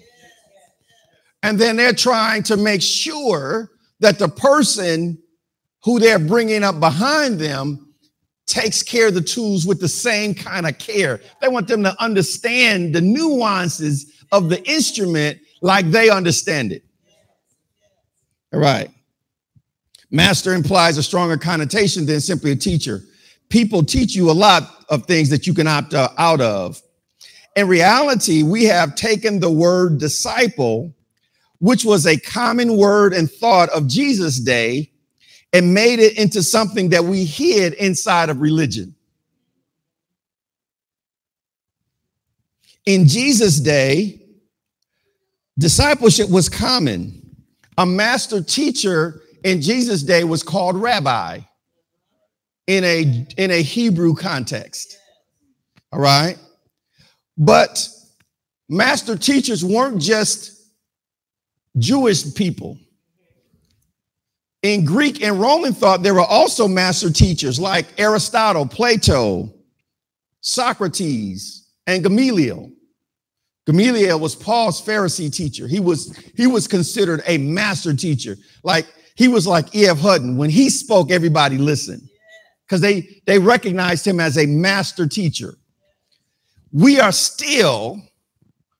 And 1.43 1.59
then 1.59 1.77
they're 1.77 1.93
trying 1.93 2.43
to 2.45 2.57
make 2.57 2.83
sure 2.83 3.71
that 4.01 4.19
the 4.19 4.29
person 4.29 5.19
who 5.83 5.99
they're 5.99 6.19
bringing 6.19 6.63
up 6.63 6.81
behind 6.81 7.39
them 7.39 7.95
takes 8.47 8.83
care 8.83 9.09
of 9.09 9.15
the 9.15 9.21
tools 9.21 9.67
with 9.67 9.81
the 9.81 9.89
same 9.89 10.35
kind 10.35 10.67
of 10.67 10.79
care. 10.79 11.21
They 11.41 11.49
want 11.49 11.67
them 11.67 11.83
to 11.83 12.01
understand 12.03 12.95
the 12.95 13.01
nuances 13.01 14.25
of 14.31 14.49
the 14.49 14.65
instrument 14.69 15.39
like 15.63 15.91
they 15.91 16.11
understand 16.11 16.73
it. 16.73 16.86
All 18.57 18.63
right. 18.63 18.91
Master 20.11 20.55
implies 20.55 20.97
a 20.97 21.03
stronger 21.03 21.37
connotation 21.37 22.07
than 22.07 22.23
simply 22.23 22.53
a 22.53 22.57
teacher. 22.57 23.03
People 23.51 23.85
teach 23.85 24.15
you 24.17 24.31
a 24.31 24.33
lot 24.33 24.87
of 24.89 25.05
things 25.05 25.29
that 25.29 25.47
you 25.47 25.53
can 25.53 25.67
opt 25.67 25.93
uh, 25.93 26.09
out 26.17 26.41
of. 26.41 26.81
In 27.55 27.69
reality, 27.69 28.43
we 28.43 28.65
have 28.65 28.95
taken 28.95 29.41
the 29.41 29.51
word 29.51 29.99
disciple, 29.99 30.95
which 31.59 31.85
was 31.85 32.07
a 32.07 32.19
common 32.19 32.79
word 32.79 33.13
and 33.13 33.31
thought 33.31 33.69
of 33.69 33.89
Jesus' 33.89 34.41
day, 34.41 34.91
and 35.53 35.75
made 35.75 35.99
it 35.99 36.17
into 36.17 36.43
something 36.43 36.89
that 36.89 37.05
we 37.05 37.27
hid 37.27 37.75
inside 37.75 38.31
of 38.31 38.41
religion. 38.41 38.95
In 42.87 43.07
Jesus' 43.07 43.61
day, 43.61 44.23
discipleship 45.59 46.31
was 46.31 46.49
common. 46.49 47.26
A 47.79 47.87
master 47.87 48.43
teacher 48.43 49.23
in 49.45 49.61
Jesus' 49.61 50.03
day 50.03 50.25
was 50.25 50.43
called 50.43 50.77
rabbi 50.77 51.41
in 52.67 52.85
a, 52.85 53.27
in 53.37 53.51
a 53.51 53.63
Hebrew 53.63 54.15
context. 54.15 54.99
All 55.93 56.01
right. 56.01 56.39
But 57.39 57.89
master 58.69 59.17
teachers 59.17 59.65
weren't 59.65 60.01
just 60.01 60.53
Jewish 61.79 62.35
people. 62.35 62.79
In 64.63 64.85
Greek 64.85 65.23
and 65.23 65.39
Roman 65.41 65.73
thought, 65.73 66.03
there 66.03 66.15
were 66.15 66.23
also 66.23 66.67
master 66.67 67.11
teachers 67.11 67.61
like 67.61 67.87
Aristotle, 67.99 68.67
Plato, 68.67 69.53
Socrates, 70.41 71.69
and 71.87 72.03
Gamaliel. 72.03 72.73
Gamaliel 73.67 74.21
was 74.21 74.35
Paul's 74.35 74.81
Pharisee 74.81 75.33
teacher. 75.33 75.67
He 75.67 75.81
was, 75.81 76.17
he 76.37 76.47
was 76.47 76.69
considered 76.69 77.23
a 77.27 77.39
master 77.39 77.95
teacher. 77.95 78.37
Like 78.63 78.87
he 79.17 79.29
was 79.29 79.47
like 79.47 79.75
E.F. 79.75 79.99
Hutton. 79.99 80.37
When 80.37 80.51
he 80.51 80.71
spoke, 80.71 81.11
everybody 81.11 81.59
listened 81.59 82.09
because 82.65 82.81
they, 82.81 83.21
they 83.27 83.39
recognized 83.39 84.07
him 84.07 84.21
as 84.21 84.39
a 84.39 84.47
master 84.47 85.07
teacher. 85.07 85.55
We 86.73 87.01
are 87.01 87.13
still 87.13 88.01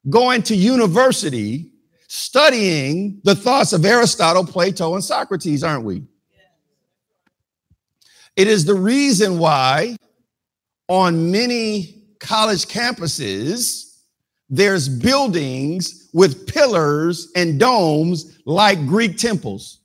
going 0.09 0.43
to 0.43 0.55
university 0.55 1.73
studying 2.09 3.21
the 3.25 3.35
thoughts 3.35 3.73
of 3.73 3.85
Aristotle, 3.85 4.47
Plato, 4.47 4.95
and 4.95 5.03
Socrates, 5.03 5.65
aren't 5.65 5.85
we? 5.85 6.03
It 8.37 8.49
is 8.49 8.65
the 8.65 8.75
reason 8.75 9.39
why 9.39 9.97
on 10.89 11.31
many 11.31 12.05
college 12.21 12.67
campuses, 12.67 13.86
there's 14.49 14.89
buildings 14.89 16.09
with 16.13 16.47
pillars 16.47 17.31
and 17.35 17.59
domes 17.59 18.39
like 18.47 18.87
Greek 18.87 19.19
temples. 19.19 19.81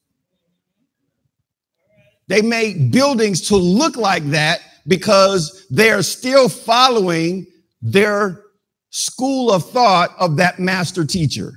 They 2.27 2.41
make 2.41 2.91
buildings 2.91 3.47
to 3.49 3.57
look 3.57 3.97
like 3.97 4.23
that 4.29 4.61
because 4.87 5.65
they're 5.69 6.03
still 6.03 6.47
following 6.47 7.47
their 7.81 8.43
school 8.89 9.51
of 9.51 9.69
thought 9.69 10.11
of 10.19 10.37
that 10.37 10.59
master 10.59 11.05
teacher. 11.05 11.53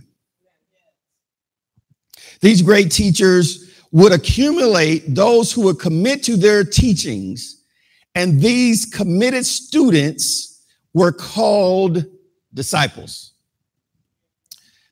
These 2.41 2.63
great 2.63 2.91
teachers 2.91 3.83
would 3.93 4.13
accumulate 4.13 5.15
those 5.15 5.53
who 5.53 5.63
would 5.63 5.79
commit 5.79 6.23
to 6.25 6.37
their 6.37 6.65
teachings, 6.65 7.63
and 8.15 8.41
these 8.41 8.87
committed 8.87 9.47
students 9.47 10.65
were 10.95 11.13
called 11.13 12.05
disciples. 12.55 13.33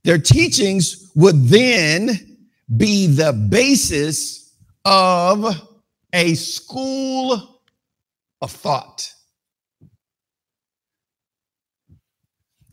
Their 0.05 0.19
teachings 0.19 1.11
would 1.15 1.45
then 1.45 2.39
be 2.77 3.07
the 3.07 3.33
basis 3.33 4.55
of 4.85 5.47
a 6.13 6.35
school 6.35 7.61
of 8.41 8.51
thought. 8.51 9.13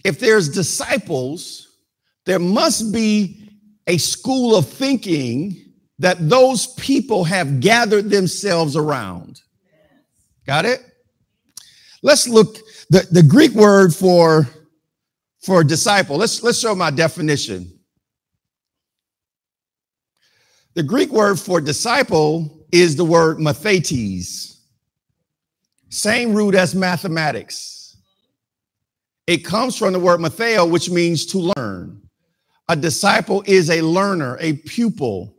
If 0.03 0.19
there's 0.19 0.49
disciples, 0.49 1.67
there 2.25 2.39
must 2.39 2.91
be 2.93 3.49
a 3.85 3.97
school 3.97 4.55
of 4.55 4.67
thinking 4.67 5.73
that 5.99 6.29
those 6.29 6.67
people 6.75 7.25
have 7.25 7.59
gathered 7.59 8.09
themselves 8.09 8.75
around. 8.75 9.41
Got 10.47 10.65
it? 10.65 10.81
Let's 12.01 12.27
look 12.27 12.57
the, 12.89 13.05
the 13.11 13.23
Greek 13.23 13.51
word 13.51 13.93
for 13.93 14.47
for 15.41 15.61
a 15.61 15.65
disciple. 15.65 16.17
Let's 16.17 16.43
let's 16.43 16.59
show 16.59 16.75
my 16.75 16.91
definition. 16.91 17.79
The 20.75 20.83
Greek 20.83 21.09
word 21.11 21.39
for 21.39 21.59
disciple 21.59 22.65
is 22.71 22.95
the 22.95 23.05
word 23.05 23.37
mathetes. 23.37 24.59
Same 25.89 26.33
root 26.33 26.55
as 26.55 26.75
mathematics. 26.75 27.97
It 29.25 29.39
comes 29.39 29.75
from 29.75 29.93
the 29.93 29.99
word 29.99 30.19
matheo, 30.19 30.69
which 30.69 30.89
means 30.89 31.25
to 31.27 31.51
learn. 31.55 32.01
A 32.67 32.75
disciple 32.75 33.43
is 33.47 33.69
a 33.69 33.81
learner, 33.81 34.37
a 34.39 34.53
pupil. 34.53 35.35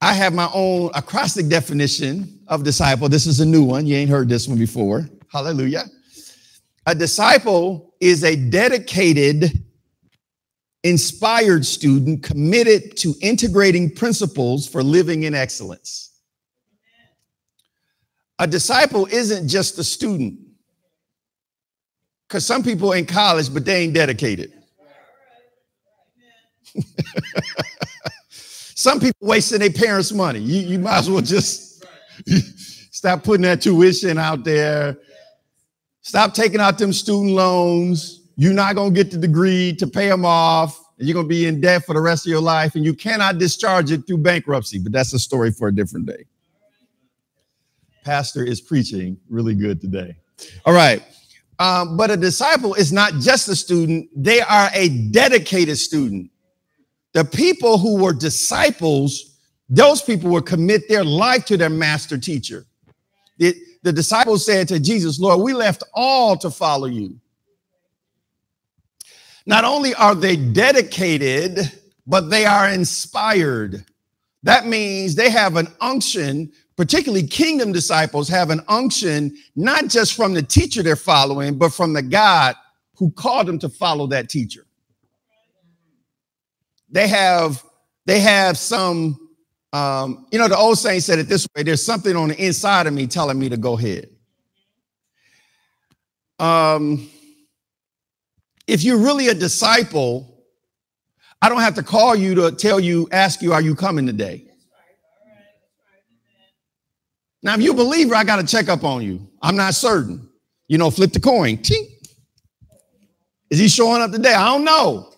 I 0.00 0.12
have 0.12 0.34
my 0.34 0.48
own 0.52 0.90
acrostic 0.94 1.48
definition 1.48 2.40
of 2.46 2.62
disciple. 2.62 3.08
This 3.08 3.26
is 3.26 3.40
a 3.40 3.46
new 3.46 3.64
one. 3.64 3.86
You 3.86 3.96
ain't 3.96 4.10
heard 4.10 4.28
this 4.28 4.46
one 4.46 4.58
before. 4.58 5.08
Hallelujah. 5.32 5.84
A 6.86 6.94
disciple 6.94 7.87
is 8.00 8.24
a 8.24 8.36
dedicated, 8.36 9.64
inspired 10.84 11.66
student 11.66 12.22
committed 12.22 12.96
to 12.98 13.14
integrating 13.20 13.90
principles 13.90 14.66
for 14.68 14.82
living 14.82 15.24
in 15.24 15.34
excellence. 15.34 16.20
A 18.38 18.46
disciple 18.46 19.06
isn't 19.06 19.48
just 19.48 19.78
a 19.78 19.84
student. 19.84 20.38
Because 22.28 22.46
some 22.46 22.62
people 22.62 22.92
in 22.92 23.06
college, 23.06 23.52
but 23.52 23.64
they 23.64 23.82
ain't 23.84 23.94
dedicated. 23.94 24.52
Some 28.78 29.00
people 29.00 29.26
wasting 29.26 29.58
their 29.58 29.70
parents' 29.70 30.12
money. 30.12 30.38
You, 30.38 30.60
you 30.60 30.78
might 30.78 30.98
as 30.98 31.10
well 31.10 31.20
just 31.20 31.84
stop 32.92 33.24
putting 33.24 33.42
that 33.42 33.60
tuition 33.60 34.18
out 34.18 34.44
there. 34.44 34.96
Stop 36.08 36.32
taking 36.32 36.58
out 36.58 36.78
them 36.78 36.90
student 36.90 37.34
loans. 37.34 38.22
You're 38.36 38.54
not 38.54 38.74
going 38.76 38.94
to 38.94 38.96
get 38.96 39.10
the 39.10 39.18
degree 39.18 39.74
to 39.74 39.86
pay 39.86 40.08
them 40.08 40.24
off. 40.24 40.82
You're 40.96 41.12
going 41.12 41.26
to 41.26 41.28
be 41.28 41.44
in 41.44 41.60
debt 41.60 41.84
for 41.84 41.92
the 41.92 42.00
rest 42.00 42.24
of 42.24 42.30
your 42.30 42.40
life, 42.40 42.76
and 42.76 42.82
you 42.82 42.94
cannot 42.94 43.36
discharge 43.36 43.92
it 43.92 44.06
through 44.06 44.16
bankruptcy. 44.18 44.78
But 44.78 44.92
that's 44.92 45.12
a 45.12 45.18
story 45.18 45.50
for 45.50 45.68
a 45.68 45.74
different 45.74 46.06
day. 46.06 46.24
Pastor 48.06 48.42
is 48.42 48.58
preaching 48.58 49.18
really 49.28 49.54
good 49.54 49.82
today. 49.82 50.16
All 50.64 50.72
right. 50.72 51.02
Um, 51.58 51.98
but 51.98 52.10
a 52.10 52.16
disciple 52.16 52.72
is 52.72 52.90
not 52.90 53.12
just 53.20 53.46
a 53.48 53.54
student, 53.54 54.08
they 54.16 54.40
are 54.40 54.70
a 54.72 54.88
dedicated 55.10 55.76
student. 55.76 56.30
The 57.12 57.26
people 57.26 57.76
who 57.76 58.02
were 58.02 58.14
disciples, 58.14 59.36
those 59.68 60.00
people 60.00 60.30
would 60.30 60.46
commit 60.46 60.88
their 60.88 61.04
life 61.04 61.44
to 61.44 61.58
their 61.58 61.68
master 61.68 62.16
teacher. 62.16 62.64
The, 63.36 63.54
the 63.82 63.92
disciples 63.92 64.44
said 64.44 64.68
to 64.68 64.80
Jesus, 64.80 65.20
Lord, 65.20 65.40
we 65.40 65.52
left 65.52 65.82
all 65.94 66.36
to 66.38 66.50
follow 66.50 66.86
you. 66.86 67.18
Not 69.46 69.64
only 69.64 69.94
are 69.94 70.14
they 70.14 70.36
dedicated, 70.36 71.72
but 72.06 72.30
they 72.30 72.44
are 72.44 72.68
inspired. 72.68 73.84
That 74.42 74.66
means 74.66 75.14
they 75.14 75.30
have 75.30 75.56
an 75.56 75.68
unction, 75.80 76.52
particularly 76.76 77.26
kingdom 77.26 77.72
disciples 77.72 78.28
have 78.28 78.50
an 78.50 78.60
unction, 78.68 79.36
not 79.56 79.88
just 79.88 80.14
from 80.14 80.34
the 80.34 80.42
teacher 80.42 80.82
they're 80.82 80.96
following, 80.96 81.56
but 81.56 81.72
from 81.72 81.92
the 81.92 82.02
God 82.02 82.56
who 82.96 83.10
called 83.12 83.46
them 83.46 83.58
to 83.60 83.68
follow 83.68 84.06
that 84.08 84.28
teacher 84.28 84.64
they 86.90 87.08
have 87.08 87.62
they 88.06 88.20
have 88.20 88.56
some 88.56 89.27
um, 89.72 90.26
you 90.32 90.38
know 90.38 90.48
the 90.48 90.56
old 90.56 90.78
saying 90.78 91.00
said 91.00 91.18
it 91.18 91.28
this 91.28 91.46
way 91.54 91.62
there's 91.62 91.84
something 91.84 92.16
on 92.16 92.28
the 92.28 92.44
inside 92.44 92.86
of 92.86 92.94
me 92.94 93.06
telling 93.06 93.38
me 93.38 93.48
to 93.48 93.56
go 93.56 93.76
ahead. 93.76 94.08
Um, 96.38 97.10
if 98.66 98.84
you're 98.84 98.98
really 98.98 99.28
a 99.28 99.34
disciple 99.34 100.34
i 101.42 101.48
don't 101.48 101.60
have 101.60 101.74
to 101.74 101.82
call 101.82 102.14
you 102.14 102.34
to 102.34 102.52
tell 102.52 102.78
you 102.78 103.08
ask 103.10 103.42
you 103.42 103.52
are 103.52 103.62
you 103.62 103.74
coming 103.74 104.06
today? 104.06 104.44
Now 107.42 107.54
if 107.54 107.60
you're 107.60 107.74
believer 107.74 108.14
i 108.14 108.24
got 108.24 108.36
to 108.36 108.46
check 108.46 108.68
up 108.68 108.84
on 108.84 109.02
you. 109.02 109.28
I'm 109.42 109.56
not 109.56 109.74
certain. 109.74 110.28
You 110.68 110.78
know 110.78 110.90
flip 110.90 111.12
the 111.12 111.20
coin. 111.20 111.58
Tink. 111.58 111.88
is 113.50 113.58
he 113.58 113.68
showing 113.68 114.00
up 114.00 114.12
today? 114.12 114.34
I 114.34 114.46
don't 114.46 114.64
know. 114.64 115.12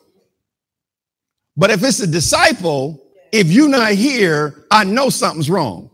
But 1.57 1.71
if 1.71 1.83
it's 1.83 2.01
a 2.01 2.07
disciple, 2.07 3.10
if 3.33 3.51
you're 3.51 3.69
not 3.69 3.93
here, 3.93 4.64
I 4.71 4.85
know 4.85 5.11
something's 5.11 5.51
wrong. 5.51 5.90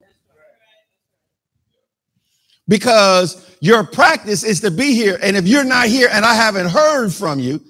Because 2.69 3.57
your 3.61 3.85
practice 3.85 4.43
is 4.43 4.61
to 4.61 4.71
be 4.71 4.95
here. 4.95 5.19
And 5.23 5.37
if 5.37 5.47
you're 5.47 5.65
not 5.65 5.87
here 5.87 6.09
and 6.13 6.25
I 6.25 6.35
haven't 6.35 6.69
heard 6.69 7.13
from 7.13 7.39
you, 7.39 7.61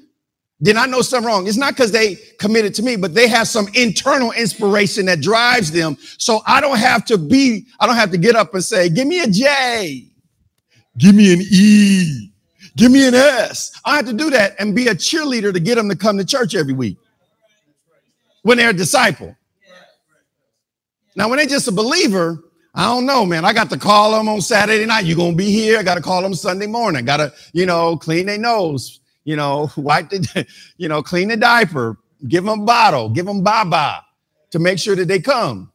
then 0.59 0.79
I 0.79 0.87
know 0.87 1.03
something 1.03 1.27
wrong. 1.27 1.47
It's 1.47 1.59
not 1.59 1.75
because 1.75 1.93
they 1.93 2.17
committed 2.39 2.75
to 2.77 2.83
me, 2.83 2.97
but 2.97 3.15
they 3.15 3.29
have 3.29 3.47
some 3.47 3.69
internal 3.75 4.33
inspiration 4.33 5.07
that 5.07 5.21
drives 5.21 5.71
them. 5.71 5.99
So 6.17 6.41
I 6.47 6.63
don't 6.63 6.79
have 6.79 7.05
to 7.07 7.19
be, 7.19 7.67
I 7.79 7.87
don't 7.87 7.97
have 7.97 8.11
to 8.13 8.19
get 8.19 8.37
up 8.37 8.55
and 8.55 8.65
say, 8.65 8.89
give 8.89 9.07
me 9.07 9.21
a 9.21 9.27
J, 9.27 10.09
give 10.97 11.15
me 11.15 11.35
an 11.35 11.41
E, 11.51 12.33
give 12.75 12.91
me 12.91 13.07
an 13.07 13.15
S. 13.15 13.79
I 13.85 13.97
have 13.97 14.07
to 14.07 14.15
do 14.15 14.31
that 14.31 14.57
and 14.59 14.75
be 14.75 14.89
a 14.89 14.95
cheerleader 14.95 15.53
to 15.53 15.61
get 15.61 15.75
them 15.75 15.91
to 15.91 15.97
come 15.97 16.17
to 16.17 16.25
church 16.25 16.55
every 16.55 16.73
week 16.73 16.97
when 18.43 18.57
they're 18.57 18.71
a 18.71 18.75
disciple. 18.75 19.37
Now, 21.17 21.29
when 21.29 21.39
they're 21.39 21.47
just 21.47 21.67
a 21.67 21.73
believer, 21.73 22.45
I 22.75 22.85
don't 22.85 23.07
know, 23.07 23.25
man. 23.25 23.47
I 23.47 23.55
got 23.55 23.71
to 23.71 23.79
call 23.79 24.13
them 24.13 24.29
on 24.29 24.43
Saturday 24.43 24.85
night. 24.85 25.07
You're 25.07 25.17
gonna 25.17 25.35
be 25.35 25.51
here. 25.51 25.79
I 25.79 25.83
got 25.83 25.95
to 25.95 26.03
call 26.03 26.21
them 26.21 26.35
Sunday 26.35 26.67
morning. 26.67 27.07
Got 27.07 27.17
to, 27.17 27.33
you 27.55 27.65
know, 27.65 27.97
clean 27.97 28.27
their 28.27 28.39
nose. 28.39 29.01
You 29.25 29.35
know, 29.35 29.71
wipe 29.77 30.11
the, 30.11 30.47
you 30.77 30.89
know, 30.89 31.03
clean 31.03 31.29
the 31.29 31.37
diaper. 31.39 31.99
Give 32.29 32.45
them 32.45 32.61
a 32.61 32.65
bottle. 32.65 33.09
Give 33.09 33.25
them 33.25 33.43
baba 33.43 34.05
to 34.51 34.59
make 34.59 34.79
sure 34.79 34.95
that 34.95 35.09
they 35.09 35.21
come. 35.21 35.73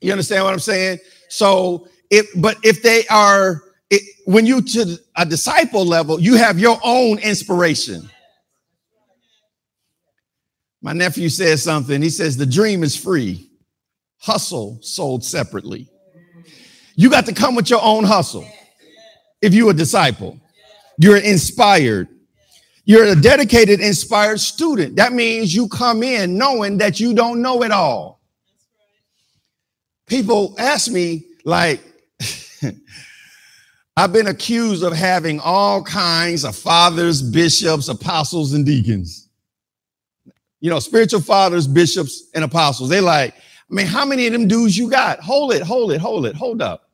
You 0.00 0.10
understand 0.10 0.44
what 0.44 0.52
I'm 0.52 0.58
saying? 0.58 0.98
So, 1.28 1.88
if 2.10 2.28
but 2.36 2.58
if 2.64 2.82
they 2.82 3.06
are, 3.06 3.62
it, 3.88 4.02
when 4.26 4.46
you 4.46 4.62
to 4.62 4.98
a 5.16 5.24
disciple 5.24 5.86
level, 5.86 6.20
you 6.20 6.34
have 6.34 6.58
your 6.58 6.78
own 6.82 7.18
inspiration. 7.20 8.10
My 10.82 10.92
nephew 10.92 11.28
says 11.28 11.62
something. 11.62 12.02
He 12.02 12.10
says, 12.10 12.36
The 12.36 12.46
dream 12.46 12.82
is 12.82 12.96
free, 12.96 13.48
hustle 14.24 14.78
sold 14.80 15.22
separately. 15.22 15.86
You 16.96 17.10
got 17.10 17.26
to 17.26 17.34
come 17.34 17.54
with 17.54 17.68
your 17.68 17.82
own 17.82 18.04
hustle 18.04 18.46
if 19.42 19.52
you're 19.52 19.72
a 19.72 19.74
disciple. 19.74 20.40
You're 20.98 21.18
inspired. 21.18 22.08
You're 22.86 23.04
a 23.04 23.16
dedicated, 23.16 23.80
inspired 23.80 24.40
student. 24.40 24.96
That 24.96 25.12
means 25.12 25.54
you 25.54 25.68
come 25.68 26.02
in 26.02 26.38
knowing 26.38 26.78
that 26.78 27.00
you 27.00 27.14
don't 27.14 27.42
know 27.42 27.62
it 27.62 27.70
all. 27.70 28.20
People 30.06 30.54
ask 30.58 30.90
me, 30.90 31.24
like, 31.44 31.82
I've 33.96 34.12
been 34.12 34.28
accused 34.28 34.84
of 34.84 34.94
having 34.94 35.40
all 35.40 35.82
kinds 35.82 36.44
of 36.44 36.56
fathers, 36.56 37.20
bishops, 37.20 37.88
apostles, 37.88 38.54
and 38.54 38.64
deacons 38.64 39.24
you 40.64 40.70
know, 40.70 40.78
spiritual 40.78 41.20
fathers, 41.20 41.66
bishops, 41.66 42.30
and 42.34 42.42
apostles. 42.42 42.88
They 42.88 43.02
like, 43.02 43.34
I 43.70 43.74
mean, 43.74 43.86
how 43.86 44.04
many 44.04 44.26
of 44.26 44.32
them 44.32 44.46
dudes 44.46 44.76
you 44.76 44.90
got? 44.90 45.20
Hold 45.20 45.52
it, 45.52 45.62
hold 45.62 45.92
it, 45.92 46.00
hold 46.00 46.26
it, 46.26 46.36
hold 46.36 46.60
up. 46.60 46.90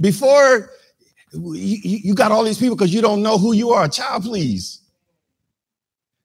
Before 0.00 0.70
you, 1.32 1.78
you 1.82 2.14
got 2.14 2.32
all 2.32 2.44
these 2.44 2.58
people 2.58 2.76
because 2.76 2.92
you 2.92 3.00
don't 3.00 3.22
know 3.22 3.38
who 3.38 3.52
you 3.52 3.70
are. 3.70 3.88
Child, 3.88 4.24
please. 4.24 4.80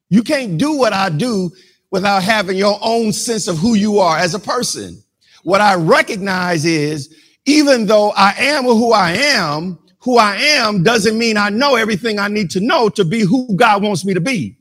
You 0.10 0.24
can't 0.24 0.58
do 0.58 0.76
what 0.76 0.92
I 0.92 1.10
do 1.10 1.52
without 1.92 2.24
having 2.24 2.58
your 2.58 2.80
own 2.82 3.14
sense 3.14 3.48
of 3.48 3.58
who 3.58 3.76
you 3.76 4.00
are 4.00 4.18
as 4.18 4.34
a 4.34 4.40
person. 4.40 5.02
What 5.44 5.62
I 5.62 5.76
recognize 5.76 6.66
is 6.66 7.16
even 7.46 7.86
though 7.86 8.12
I 8.12 8.34
am 8.38 8.64
who 8.64 8.92
I 8.92 9.12
am, 9.12 9.80
who 10.00 10.18
I 10.18 10.36
am 10.36 10.84
doesn't 10.84 11.18
mean 11.18 11.38
I 11.38 11.50
know 11.50 11.76
everything 11.76 12.20
I 12.20 12.28
need 12.28 12.50
to 12.52 12.60
know 12.60 12.90
to 12.90 13.06
be 13.06 13.22
who 13.22 13.56
God 13.56 13.84
wants 13.84 14.06
me 14.06 14.14
to 14.14 14.22
be. 14.22 14.58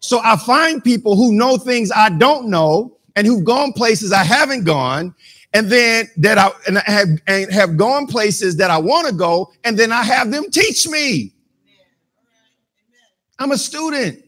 So 0.00 0.20
I 0.22 0.36
find 0.36 0.82
people 0.82 1.16
who 1.16 1.32
know 1.32 1.56
things 1.56 1.90
I 1.90 2.10
don't 2.10 2.48
know 2.48 2.98
and 3.16 3.26
who've 3.26 3.44
gone 3.44 3.72
places 3.72 4.12
I 4.12 4.24
haven't 4.24 4.64
gone, 4.64 5.14
and 5.52 5.70
then 5.70 6.08
that 6.18 6.38
I 6.38 6.50
and 6.66 6.78
have 6.78 7.08
and 7.26 7.52
have 7.52 7.76
gone 7.76 8.06
places 8.06 8.56
that 8.56 8.70
I 8.70 8.78
want 8.78 9.08
to 9.08 9.14
go, 9.14 9.52
and 9.64 9.78
then 9.78 9.92
I 9.92 10.02
have 10.02 10.30
them 10.30 10.50
teach 10.50 10.86
me. 10.88 11.32
I'm 13.38 13.52
a 13.52 13.58
student. 13.58 14.20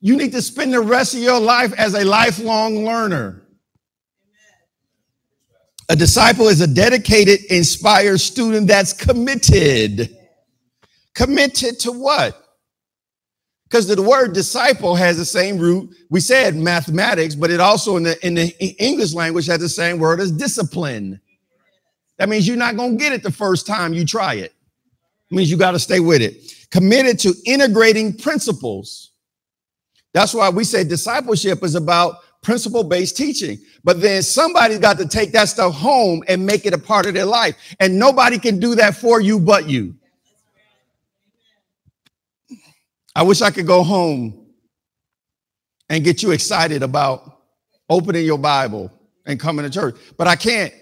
You 0.00 0.16
need 0.16 0.32
to 0.32 0.42
spend 0.42 0.72
the 0.72 0.80
rest 0.80 1.14
of 1.14 1.20
your 1.20 1.40
life 1.40 1.72
as 1.76 1.94
a 1.94 2.04
lifelong 2.04 2.84
learner. 2.84 3.42
A 5.88 5.96
disciple 5.96 6.48
is 6.48 6.60
a 6.60 6.66
dedicated, 6.66 7.44
inspired 7.50 8.18
student 8.20 8.68
that's 8.68 8.92
committed. 8.92 10.16
Committed 11.14 11.80
to 11.80 11.92
what? 11.92 12.47
Because 13.78 13.94
the 13.94 14.02
word 14.02 14.32
disciple 14.32 14.96
has 14.96 15.18
the 15.18 15.24
same 15.24 15.56
root. 15.56 15.94
We 16.10 16.18
said 16.18 16.56
mathematics, 16.56 17.36
but 17.36 17.48
it 17.48 17.60
also 17.60 17.96
in 17.96 18.02
the 18.02 18.26
in 18.26 18.34
the 18.34 18.48
English 18.80 19.14
language 19.14 19.46
has 19.46 19.60
the 19.60 19.68
same 19.68 20.00
word 20.00 20.18
as 20.18 20.32
discipline. 20.32 21.20
That 22.16 22.28
means 22.28 22.48
you're 22.48 22.56
not 22.56 22.76
going 22.76 22.98
to 22.98 23.04
get 23.04 23.12
it 23.12 23.22
the 23.22 23.30
first 23.30 23.68
time 23.68 23.94
you 23.94 24.04
try 24.04 24.34
it. 24.34 24.52
It 25.30 25.34
means 25.34 25.48
you 25.48 25.56
got 25.56 25.72
to 25.72 25.78
stay 25.78 26.00
with 26.00 26.22
it. 26.22 26.52
Committed 26.72 27.20
to 27.20 27.32
integrating 27.46 28.12
principles. 28.12 29.12
That's 30.12 30.34
why 30.34 30.48
we 30.48 30.64
say 30.64 30.82
discipleship 30.82 31.62
is 31.62 31.76
about 31.76 32.16
principle 32.42 32.82
based 32.82 33.16
teaching. 33.16 33.58
But 33.84 34.00
then 34.00 34.24
somebody's 34.24 34.80
got 34.80 34.98
to 34.98 35.06
take 35.06 35.30
that 35.32 35.50
stuff 35.50 35.72
home 35.72 36.24
and 36.26 36.44
make 36.44 36.66
it 36.66 36.74
a 36.74 36.78
part 36.78 37.06
of 37.06 37.14
their 37.14 37.26
life. 37.26 37.54
And 37.78 37.96
nobody 37.96 38.40
can 38.40 38.58
do 38.58 38.74
that 38.74 38.96
for 38.96 39.20
you 39.20 39.38
but 39.38 39.68
you. 39.68 39.94
I 43.18 43.22
wish 43.22 43.42
I 43.42 43.50
could 43.50 43.66
go 43.66 43.82
home 43.82 44.46
and 45.88 46.04
get 46.04 46.22
you 46.22 46.30
excited 46.30 46.84
about 46.84 47.40
opening 47.90 48.24
your 48.24 48.38
Bible 48.38 48.92
and 49.26 49.40
coming 49.40 49.64
to 49.64 49.70
church, 49.72 49.96
but 50.16 50.28
I 50.28 50.36
can't. 50.36 50.72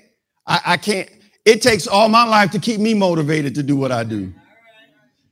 I, 0.46 0.60
I 0.66 0.76
can't. 0.76 1.08
It 1.46 1.62
takes 1.62 1.86
all 1.86 2.10
my 2.10 2.24
life 2.24 2.50
to 2.50 2.58
keep 2.58 2.78
me 2.78 2.92
motivated 2.92 3.54
to 3.54 3.62
do 3.62 3.74
what 3.74 3.90
I 3.90 4.04
do. 4.04 4.34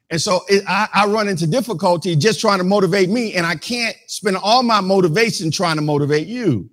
And 0.09 0.19
so 0.19 0.41
it, 0.49 0.65
I, 0.67 0.89
I, 0.95 1.07
run 1.07 1.29
into 1.29 1.47
difficulty 1.47 2.17
just 2.17 2.41
trying 2.41 2.57
to 2.57 2.65
motivate 2.65 3.11
me, 3.11 3.35
and 3.35 3.45
I 3.45 3.57
can't 3.57 3.97
spend 4.07 4.39
all 4.39 4.63
my 4.63 4.81
motivation 4.81 5.51
trying 5.51 5.77
to 5.77 5.83
motivate 5.83 6.27
you. 6.27 6.71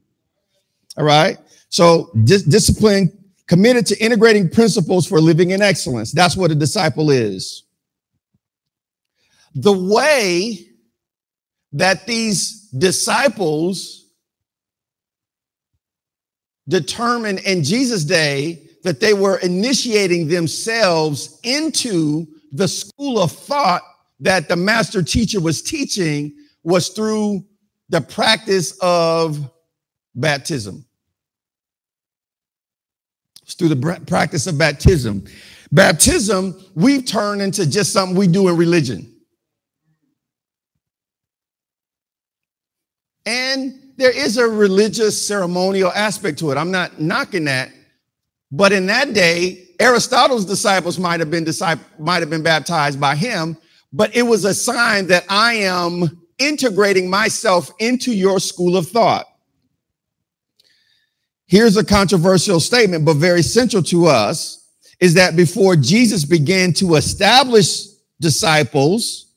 All 0.96 1.04
right. 1.04 1.40
So 1.68 2.10
dis- 2.24 2.44
discipline 2.44 3.12
committed 3.48 3.86
to 3.88 4.02
integrating 4.02 4.50
principles 4.50 5.06
for 5.06 5.20
living 5.20 5.52
in 5.52 5.62
excellence. 5.62 6.14
That's 6.14 6.38
what 6.38 6.52
a 6.52 6.56
disciple 6.56 7.10
is. 7.10 7.64
The 9.56 9.74
way 9.74 10.68
that 11.74 12.06
these 12.06 12.70
disciples 12.70 14.06
determined 16.68 17.40
in 17.40 17.64
Jesus' 17.64 18.04
day 18.04 18.68
that 18.84 19.00
they 19.00 19.14
were 19.14 19.38
initiating 19.38 20.28
themselves 20.28 21.40
into 21.44 22.28
the 22.52 22.68
school 22.68 23.20
of 23.20 23.32
thought 23.32 23.82
that 24.20 24.48
the 24.48 24.56
master 24.56 25.02
teacher 25.02 25.40
was 25.40 25.62
teaching 25.62 26.34
was 26.64 26.90
through 26.90 27.44
the 27.90 28.02
practice 28.02 28.78
of 28.82 29.52
baptism. 30.16 30.86
It's 33.44 33.54
through 33.56 33.70
the 33.70 34.02
practice 34.08 34.48
of 34.48 34.58
baptism. 34.58 35.26
Baptism, 35.72 36.64
we've 36.76 37.06
turned 37.06 37.42
into 37.42 37.70
just 37.70 37.94
something 37.94 38.16
we 38.16 38.28
do 38.28 38.48
in 38.48 38.58
religion. 38.58 39.11
And 43.26 43.92
there 43.98 44.12
is 44.12 44.38
a 44.38 44.48
religious 44.48 45.28
ceremonial 45.28 45.92
aspect 45.92 46.40
to 46.40 46.52
it. 46.52 46.58
I'm 46.58 46.72
not 46.72 47.00
knocking 47.00 47.46
that. 47.46 47.72
But 48.52 48.72
in 48.72 48.88
that 48.88 49.14
day, 49.14 49.68
Aristotle's 49.80 50.46
disciples 50.46 51.00
might 51.00 51.20
have 51.20 51.32
been 51.32 51.48
might 52.00 52.20
have 52.20 52.30
been 52.30 52.44
baptized 52.44 53.00
by 53.00 53.16
him, 53.16 53.58
but 53.94 54.16
it 54.16 54.24
was 54.24 54.46
a 54.46 54.54
sign 54.54 55.08
that 55.08 55.26
I 55.30 55.54
am 55.54 56.22
integrating 56.38 57.10
myself 57.10 57.72
into 57.80 58.14
your 58.14 58.40
school 58.40 58.76
of 58.76 58.88
thought. 58.88 59.28
Here's 61.46 61.78
a 61.78 61.84
controversial 61.84 62.60
statement, 62.60 63.06
but 63.06 63.16
very 63.16 63.42
central 63.42 63.84
to 63.84 64.08
us 64.08 64.70
is 65.00 65.16
that 65.16 65.36
before 65.36 65.76
Jesus 65.76 66.26
began 66.26 66.74
to 66.74 66.96
establish 66.96 67.88
disciples, 68.20 69.34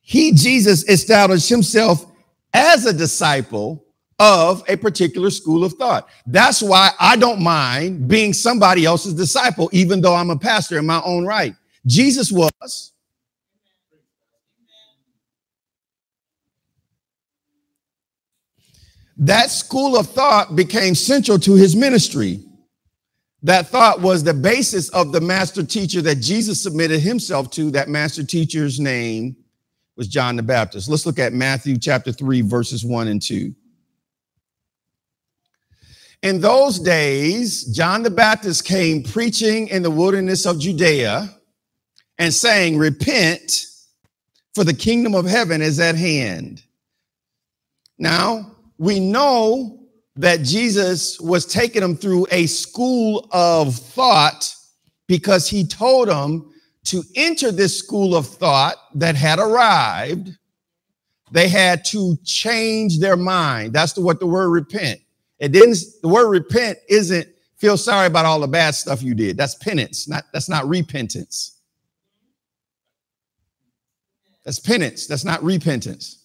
he, 0.00 0.32
Jesus, 0.32 0.88
established 0.88 1.48
himself 1.48 2.04
as 2.56 2.86
a 2.86 2.92
disciple 2.92 3.84
of 4.18 4.64
a 4.66 4.76
particular 4.76 5.28
school 5.28 5.62
of 5.62 5.74
thought. 5.74 6.08
That's 6.26 6.62
why 6.62 6.90
I 6.98 7.16
don't 7.16 7.42
mind 7.42 8.08
being 8.08 8.32
somebody 8.32 8.86
else's 8.86 9.12
disciple, 9.12 9.68
even 9.72 10.00
though 10.00 10.14
I'm 10.14 10.30
a 10.30 10.38
pastor 10.38 10.78
in 10.78 10.86
my 10.86 11.02
own 11.04 11.26
right. 11.26 11.54
Jesus 11.86 12.32
was. 12.32 12.92
That 19.18 19.50
school 19.50 19.96
of 19.96 20.08
thought 20.08 20.56
became 20.56 20.94
central 20.94 21.38
to 21.40 21.54
his 21.54 21.76
ministry. 21.76 22.40
That 23.42 23.68
thought 23.68 24.00
was 24.00 24.24
the 24.24 24.34
basis 24.34 24.88
of 24.90 25.12
the 25.12 25.20
master 25.20 25.62
teacher 25.62 26.00
that 26.02 26.16
Jesus 26.16 26.62
submitted 26.62 27.00
himself 27.00 27.50
to. 27.50 27.70
That 27.70 27.90
master 27.90 28.24
teacher's 28.24 28.80
name 28.80 29.36
was 29.96 30.08
John 30.08 30.36
the 30.36 30.42
Baptist. 30.42 30.88
Let's 30.88 31.06
look 31.06 31.18
at 31.18 31.32
Matthew 31.32 31.78
chapter 31.78 32.12
3, 32.12 32.42
verses 32.42 32.84
1 32.84 33.08
and 33.08 33.20
2. 33.20 33.54
In 36.22 36.40
those 36.40 36.78
days, 36.78 37.64
John 37.64 38.02
the 38.02 38.10
Baptist 38.10 38.64
came 38.64 39.02
preaching 39.02 39.68
in 39.68 39.82
the 39.82 39.90
wilderness 39.90 40.44
of 40.46 40.58
Judea 40.58 41.30
and 42.18 42.32
saying, 42.32 42.78
Repent, 42.78 43.66
for 44.54 44.64
the 44.64 44.74
kingdom 44.74 45.14
of 45.14 45.26
heaven 45.26 45.62
is 45.62 45.78
at 45.78 45.96
hand. 45.96 46.62
Now, 47.98 48.56
we 48.78 49.00
know 49.00 49.80
that 50.16 50.42
Jesus 50.42 51.20
was 51.20 51.46
taking 51.46 51.82
them 51.82 51.96
through 51.96 52.26
a 52.30 52.46
school 52.46 53.28
of 53.32 53.74
thought 53.74 54.54
because 55.06 55.48
he 55.48 55.66
told 55.66 56.08
them 56.08 56.50
to 56.86 57.02
enter 57.14 57.52
this 57.52 57.78
school 57.78 58.16
of 58.16 58.26
thought 58.26 58.76
that 58.94 59.16
had 59.16 59.38
arrived. 59.38 60.30
They 61.32 61.48
had 61.48 61.84
to 61.86 62.16
change 62.24 63.00
their 63.00 63.16
mind. 63.16 63.72
That's 63.72 63.94
the, 63.94 64.00
what 64.00 64.20
the 64.20 64.26
word 64.26 64.50
repent. 64.50 65.00
It 65.38 65.52
didn't, 65.52 65.78
the 66.02 66.08
word 66.08 66.28
repent 66.28 66.78
isn't 66.88 67.28
feel 67.58 67.76
sorry 67.76 68.06
about 68.06 68.26
all 68.26 68.40
the 68.40 68.48
bad 68.48 68.74
stuff 68.74 69.02
you 69.02 69.14
did. 69.14 69.36
That's 69.36 69.54
penance, 69.56 70.08
not 70.08 70.24
that's 70.32 70.48
not 70.48 70.68
repentance. 70.68 71.58
That's 74.44 74.60
penance, 74.60 75.06
that's 75.06 75.24
not 75.24 75.42
repentance. 75.42 76.22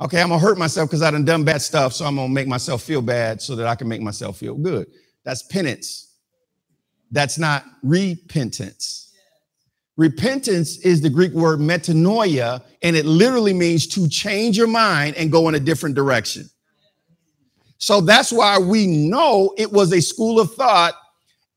Okay, 0.00 0.20
I'm 0.20 0.28
gonna 0.28 0.40
hurt 0.40 0.58
myself 0.58 0.88
because 0.90 1.02
I 1.02 1.10
done 1.10 1.24
done 1.24 1.44
bad 1.44 1.62
stuff, 1.62 1.92
so 1.92 2.04
I'm 2.04 2.16
gonna 2.16 2.28
make 2.28 2.48
myself 2.48 2.82
feel 2.82 3.02
bad 3.02 3.40
so 3.42 3.56
that 3.56 3.66
I 3.66 3.74
can 3.74 3.88
make 3.88 4.02
myself 4.02 4.38
feel 4.38 4.54
good. 4.54 4.86
That's 5.24 5.42
penance. 5.44 6.16
That's 7.10 7.38
not 7.38 7.64
repentance. 7.82 9.03
Repentance 9.96 10.78
is 10.78 11.00
the 11.00 11.10
Greek 11.10 11.32
word 11.32 11.60
metanoia, 11.60 12.62
and 12.82 12.96
it 12.96 13.06
literally 13.06 13.52
means 13.52 13.86
to 13.88 14.08
change 14.08 14.56
your 14.56 14.66
mind 14.66 15.16
and 15.16 15.30
go 15.30 15.48
in 15.48 15.54
a 15.54 15.60
different 15.60 15.94
direction. 15.94 16.48
So 17.78 18.00
that's 18.00 18.32
why 18.32 18.58
we 18.58 18.86
know 18.86 19.54
it 19.56 19.70
was 19.70 19.92
a 19.92 20.00
school 20.00 20.40
of 20.40 20.52
thought. 20.54 20.94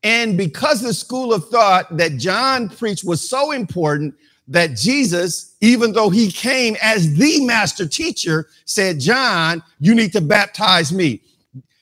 And 0.02 0.36
because 0.36 0.80
the 0.80 0.94
school 0.94 1.32
of 1.32 1.48
thought 1.48 1.96
that 1.96 2.18
John 2.18 2.68
preached 2.68 3.04
was 3.04 3.28
so 3.28 3.50
important 3.50 4.14
that 4.46 4.76
Jesus, 4.76 5.56
even 5.60 5.92
though 5.92 6.08
he 6.08 6.30
came 6.30 6.76
as 6.80 7.16
the 7.16 7.44
master 7.44 7.86
teacher, 7.86 8.46
said, 8.64 9.00
John, 9.00 9.62
you 9.80 9.94
need 9.94 10.12
to 10.12 10.20
baptize 10.20 10.92
me. 10.92 11.22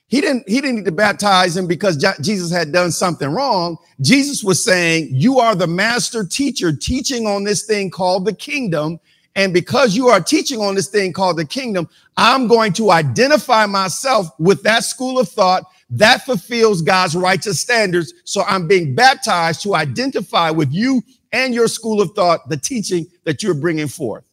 He 0.08 0.20
didn't, 0.20 0.48
he 0.48 0.60
didn't 0.60 0.76
need 0.76 0.84
to 0.84 0.92
baptize 0.92 1.56
him 1.56 1.66
because 1.66 1.96
Jesus 2.20 2.52
had 2.52 2.72
done 2.72 2.92
something 2.92 3.28
wrong. 3.28 3.76
Jesus 4.00 4.44
was 4.44 4.62
saying, 4.62 5.08
You 5.10 5.40
are 5.40 5.56
the 5.56 5.66
master 5.66 6.24
teacher 6.24 6.72
teaching 6.74 7.26
on 7.26 7.42
this 7.44 7.64
thing 7.64 7.90
called 7.90 8.24
the 8.24 8.34
kingdom. 8.34 9.00
And 9.34 9.52
because 9.52 9.96
you 9.96 10.08
are 10.08 10.20
teaching 10.20 10.60
on 10.60 10.76
this 10.76 10.88
thing 10.88 11.12
called 11.12 11.36
the 11.36 11.44
kingdom, 11.44 11.88
I'm 12.16 12.46
going 12.46 12.72
to 12.74 12.90
identify 12.90 13.66
myself 13.66 14.28
with 14.38 14.62
that 14.62 14.84
school 14.84 15.18
of 15.18 15.28
thought 15.28 15.64
that 15.90 16.24
fulfills 16.24 16.82
God's 16.82 17.14
righteous 17.14 17.60
standards. 17.60 18.14
So 18.24 18.42
I'm 18.42 18.66
being 18.66 18.94
baptized 18.94 19.62
to 19.62 19.74
identify 19.74 20.50
with 20.50 20.72
you 20.72 21.02
and 21.32 21.52
your 21.52 21.68
school 21.68 22.00
of 22.00 22.12
thought, 22.12 22.48
the 22.48 22.56
teaching 22.56 23.06
that 23.24 23.42
you're 23.42 23.54
bringing 23.54 23.88
forth. 23.88 24.24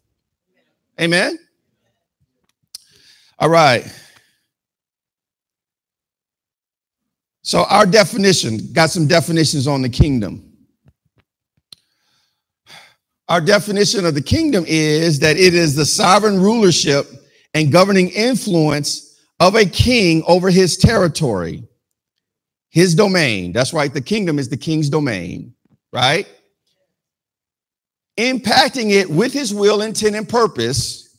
Amen. 1.01 1.37
All 3.39 3.49
right. 3.49 3.91
So, 7.43 7.65
our 7.65 7.85
definition 7.85 8.71
got 8.73 8.89
some 8.89 9.05
definitions 9.05 9.67
on 9.67 9.81
the 9.81 9.89
kingdom. 9.89 10.49
Our 13.29 13.41
definition 13.41 14.05
of 14.05 14.15
the 14.15 14.21
kingdom 14.21 14.65
is 14.67 15.19
that 15.19 15.37
it 15.37 15.53
is 15.53 15.75
the 15.75 15.85
sovereign 15.85 16.41
rulership 16.41 17.07
and 17.53 17.71
governing 17.71 18.09
influence 18.09 19.19
of 19.39 19.55
a 19.55 19.65
king 19.65 20.23
over 20.27 20.49
his 20.49 20.77
territory, 20.77 21.63
his 22.69 22.95
domain. 22.95 23.53
That's 23.53 23.73
right. 23.73 23.93
The 23.93 24.01
kingdom 24.01 24.39
is 24.39 24.49
the 24.49 24.57
king's 24.57 24.89
domain, 24.89 25.53
right? 25.91 26.27
impacting 28.17 28.91
it 28.91 29.09
with 29.09 29.33
his 29.33 29.53
will, 29.53 29.81
intent, 29.81 30.15
and 30.15 30.27
purpose, 30.27 31.17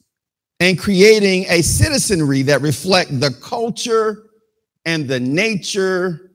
and 0.61 0.79
creating 0.79 1.47
a 1.49 1.63
citizenry 1.63 2.43
that 2.43 2.61
reflect 2.63 3.21
the 3.21 3.31
culture 3.43 4.24
and 4.85 5.09
the 5.09 5.21
nature 5.21 6.31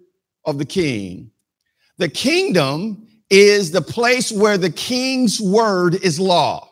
of 0.45 0.57
the 0.57 0.65
king. 0.65 1.31
The 1.97 2.09
kingdom 2.09 3.07
is 3.29 3.71
the 3.71 3.81
place 3.81 4.31
where 4.31 4.57
the 4.57 4.71
king's 4.71 5.39
word 5.39 5.95
is 5.95 6.19
law. 6.19 6.67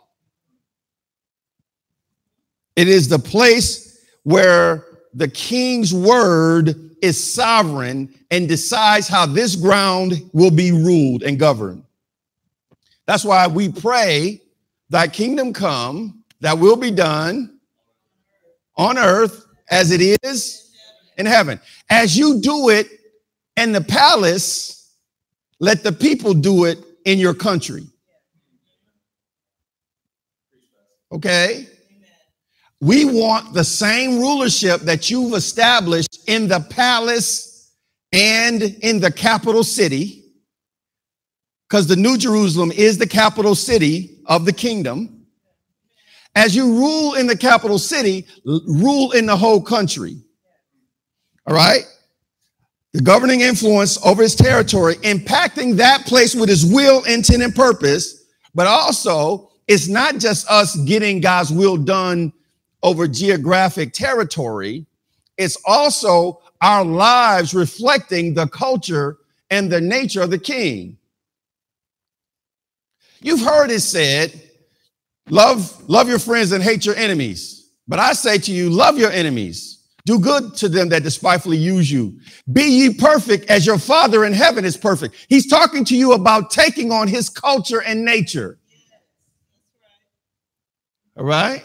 It 2.75 2.87
is 2.87 3.07
the 3.07 3.19
place 3.19 4.05
where 4.23 4.85
the 5.13 5.27
king's 5.27 5.93
word 5.93 6.95
is 7.01 7.33
sovereign 7.33 8.13
and 8.31 8.47
decides 8.47 9.07
how 9.07 9.25
this 9.25 9.55
ground 9.55 10.29
will 10.33 10.51
be 10.51 10.71
ruled 10.71 11.23
and 11.23 11.39
governed. 11.39 11.83
That's 13.05 13.23
why 13.23 13.47
we 13.47 13.69
pray, 13.69 14.41
Thy 14.89 15.07
kingdom 15.07 15.53
come, 15.53 16.23
that 16.39 16.57
will 16.57 16.75
be 16.75 16.91
done 16.91 17.59
on 18.77 18.97
earth 18.97 19.45
as 19.69 19.91
it 19.91 20.19
is 20.23 20.66
in 21.17 21.25
heaven. 21.25 21.59
As 21.89 22.17
you 22.17 22.39
do 22.41 22.69
it 22.69 22.87
in 23.55 23.71
the 23.71 23.81
palace, 23.81 24.91
let 25.59 25.83
the 25.83 25.91
people 25.91 26.33
do 26.33 26.65
it 26.65 26.79
in 27.05 27.19
your 27.19 27.33
country. 27.33 27.83
Okay? 31.11 31.67
We 32.79 33.05
want 33.05 33.53
the 33.53 33.63
same 33.63 34.19
rulership 34.19 34.81
that 34.81 35.09
you've 35.09 35.33
established 35.33 36.19
in 36.27 36.47
the 36.47 36.59
palace 36.59 37.73
and 38.13 38.61
in 38.61 38.99
the 38.99 39.11
capital 39.11 39.63
city, 39.63 40.23
because 41.67 41.87
the 41.87 41.95
New 41.95 42.17
Jerusalem 42.17 42.71
is 42.71 42.97
the 42.97 43.07
capital 43.07 43.55
city 43.55 44.19
of 44.27 44.45
the 44.45 44.53
kingdom. 44.53 45.25
As 46.35 46.55
you 46.55 46.77
rule 46.77 47.15
in 47.15 47.25
the 47.25 47.35
capital 47.35 47.79
city, 47.79 48.27
rule 48.45 49.11
in 49.11 49.25
the 49.25 49.35
whole 49.35 49.61
country. 49.61 50.17
All 51.47 51.55
right? 51.55 51.83
The 52.93 53.01
governing 53.01 53.41
influence 53.41 54.03
over 54.05 54.23
his 54.23 54.35
territory, 54.35 54.95
impacting 54.95 55.75
that 55.77 56.05
place 56.05 56.35
with 56.35 56.49
his 56.49 56.65
will, 56.65 57.03
intent, 57.03 57.43
and 57.43 57.55
purpose, 57.55 58.25
but 58.53 58.67
also 58.67 59.51
it's 59.67 59.87
not 59.87 60.17
just 60.17 60.49
us 60.49 60.75
getting 60.85 61.21
God's 61.21 61.51
will 61.51 61.77
done 61.77 62.33
over 62.83 63.07
geographic 63.07 63.93
territory, 63.93 64.85
it's 65.37 65.57
also 65.65 66.41
our 66.61 66.83
lives 66.83 67.53
reflecting 67.53 68.33
the 68.33 68.47
culture 68.47 69.17
and 69.49 69.71
the 69.71 69.81
nature 69.81 70.21
of 70.21 70.31
the 70.31 70.39
king. 70.39 70.97
You've 73.21 73.41
heard 73.41 73.71
it 73.71 73.81
said, 73.81 74.41
love, 75.29 75.87
love 75.89 76.07
your 76.07 76.19
friends 76.19 76.51
and 76.51 76.63
hate 76.63 76.85
your 76.85 76.95
enemies. 76.95 77.71
But 77.87 77.99
I 77.99 78.13
say 78.13 78.37
to 78.37 78.51
you, 78.51 78.69
love 78.69 78.97
your 78.97 79.11
enemies. 79.11 79.76
Do 80.07 80.19
good 80.19 80.55
to 80.55 80.69
them 80.69 80.87
that 80.89 81.03
despitefully 81.03 81.57
use 81.57 81.91
you. 81.91 82.17
Be 82.53 82.63
ye 82.63 82.93
perfect 82.93 83.49
as 83.49 83.65
your 83.65 83.77
Father 83.77 84.23
in 84.23 84.31
heaven 84.31 84.63
is 84.63 84.77
perfect. 84.77 85.15
He's 85.27 85.47
talking 85.47 85.83
to 85.83 85.97
you 85.97 86.13
about 86.13 86.49
taking 86.49 86.93
on 86.93 87.09
his 87.09 87.27
culture 87.27 87.81
and 87.81 88.05
nature. 88.05 88.57
All 91.17 91.25
right? 91.25 91.61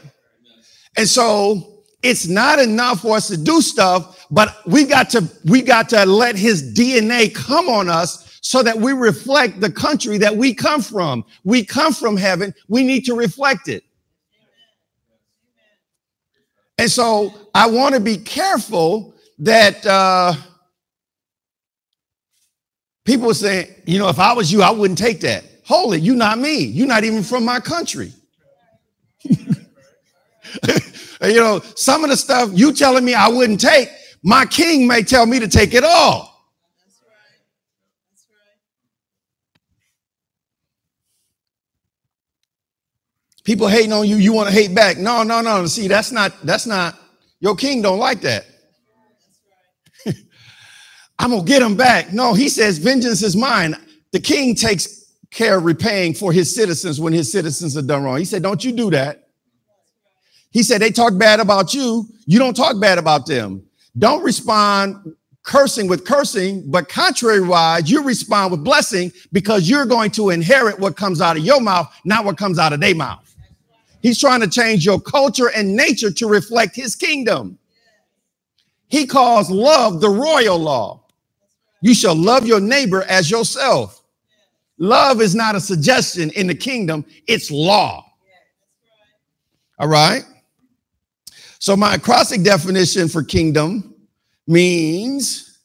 And 0.97 1.07
so 1.07 1.85
it's 2.03 2.27
not 2.27 2.59
enough 2.59 3.03
for 3.03 3.17
us 3.17 3.29
to 3.29 3.37
do 3.37 3.61
stuff, 3.61 4.27
but 4.29 4.57
we 4.67 4.87
got 4.87 5.09
to, 5.11 5.25
we 5.45 5.63
got 5.63 5.89
to 5.91 6.05
let 6.05 6.35
his 6.35 6.75
DNA 6.77 7.33
come 7.33 7.69
on 7.69 7.89
us 7.89 8.41
so 8.43 8.61
that 8.65 8.77
we 8.77 8.93
reflect 8.93 9.61
the 9.61 9.71
country 9.71 10.19
that 10.19 10.37
we 10.37 10.53
come 10.53 10.83
from. 10.83 11.25
We 11.45 11.65
come 11.65 11.93
from 11.93 12.17
heaven. 12.17 12.53
We 12.67 12.83
need 12.83 13.05
to 13.05 13.15
reflect 13.15 13.69
it. 13.69 13.85
And 16.83 16.91
so 16.91 17.33
I 17.55 17.71
want 17.71 17.95
to 17.95 18.01
be 18.01 18.17
careful 18.17 19.15
that 19.39 19.87
uh, 19.87 20.35
people 23.05 23.33
say, 23.35 23.77
you 23.87 24.01
know, 24.01 24.09
if 24.09 24.19
I 24.19 24.33
was 24.33 24.51
you, 24.51 24.63
I 24.63 24.73
wouldn't 24.73 24.99
take 24.99 25.21
that. 25.21 25.45
Holy, 25.65 26.01
you're 26.01 26.17
not 26.17 26.41
me. 26.41 26.59
You're 26.59 26.89
not 26.89 27.05
even 27.05 27.23
from 27.23 27.45
my 27.45 27.61
country. 27.61 28.13
you 31.23 31.37
know, 31.37 31.61
some 31.77 32.03
of 32.03 32.11
the 32.11 32.17
stuff 32.17 32.51
you 32.53 32.73
telling 32.73 33.05
me 33.05 33.15
I 33.15 33.29
wouldn't 33.29 33.61
take, 33.61 33.89
my 34.25 34.45
king 34.45 34.89
may 34.89 35.05
tell 35.05 35.25
me 35.25 35.39
to 35.39 35.47
take 35.47 35.75
it 35.75 35.85
all. 35.85 36.51
That's 36.85 37.01
right. 37.07 37.39
That's 38.11 38.27
right. 38.29 38.59
People 43.45 43.67
hating 43.69 43.93
on 43.93 44.07
you, 44.07 44.17
you 44.17 44.33
want 44.33 44.49
to 44.49 44.55
hate 44.55 44.75
back. 44.75 44.99
No, 44.99 45.23
no, 45.23 45.41
no. 45.41 45.67
See, 45.67 45.89
that's 45.89 46.13
not, 46.13 46.33
that's 46.45 46.67
not, 46.67 46.97
your 47.41 47.57
king 47.57 47.83
don't 47.83 47.99
like 47.99 48.21
that. 48.21 48.47
I'm 51.19 51.31
gonna 51.31 51.45
get 51.45 51.63
him 51.63 51.77
back. 51.77 52.13
No, 52.13 52.35
he 52.35 52.49
says, 52.49 52.79
vengeance 52.79 53.23
is 53.23 53.37
mine. 53.37 53.77
The 54.13 54.21
king 54.21 54.55
takes 54.55 55.03
care 55.31 55.59
of 55.59 55.65
repaying 55.65 56.15
for 56.15 56.33
his 56.33 56.55
citizens 56.55 57.01
when 57.01 57.13
his 57.13 57.33
citizens 57.33 57.77
are 57.77 57.83
done 57.83 58.05
wrong. 58.05 58.19
He 58.19 58.25
said, 58.25 58.43
Don't 58.43 58.65
you 58.65 58.73
do 58.73 58.91
that. 58.91 59.23
He 60.53 60.63
said, 60.63 60.83
they 60.83 60.91
talk 60.91 61.19
bad 61.19 61.41
about 61.41 61.75
you. 61.75 62.07
You 62.27 62.39
don't 62.39 62.55
talk 62.55 62.79
bad 62.79 62.99
about 62.99 63.27
them. 63.27 63.65
Don't 63.99 64.23
respond 64.23 65.15
cursing 65.45 65.89
with 65.89 66.05
cursing, 66.05 66.71
but 66.71 66.89
contrary-wise, 66.89 67.91
you 67.91 68.05
respond 68.05 68.53
with 68.53 68.63
blessing 68.63 69.11
because 69.33 69.69
you're 69.69 69.87
going 69.87 70.11
to 70.13 70.31
inherit 70.31 70.79
what 70.79 70.97
comes 70.97 71.21
out 71.21 71.37
of 71.37 71.43
your 71.43 71.61
mouth, 71.61 71.93
not 72.05 72.25
what 72.25 72.37
comes 72.37 72.59
out 72.59 72.73
of 72.73 72.81
their 72.81 72.95
mouth. 72.95 73.32
He's 74.03 74.21
trying 74.21 74.41
to 74.41 74.49
change 74.49 74.85
your 74.85 75.01
culture 75.01 75.51
and 75.51 75.77
nature 75.77 76.11
to 76.11 76.27
reflect 76.27 76.75
his 76.77 76.97
kingdom. 76.97 77.59
He 78.89 79.07
calls 79.07 79.51
love 79.51 80.01
the 80.01 80.11
royal 80.11 80.59
law. 80.59 81.05
You 81.81 81.95
shall 81.95 82.15
love 82.15 82.47
your 82.47 82.61
neighbor 82.61 83.05
as 83.05 83.31
yourself. 83.31 84.03
Love 84.79 85.21
is 85.21 85.35
not 85.35 85.55
a 85.55 85.61
suggestion 85.61 86.31
in 86.31 86.49
the 86.49 86.55
kingdom, 86.55 87.05
it's 87.29 87.51
law. 87.51 88.05
All 89.79 89.89
right. 89.89 90.25
So 91.61 91.77
my 91.77 91.95
acrostic 91.95 92.43
definition 92.43 93.09
for 93.09 93.23
kingdom 93.23 93.95
means 94.49 95.61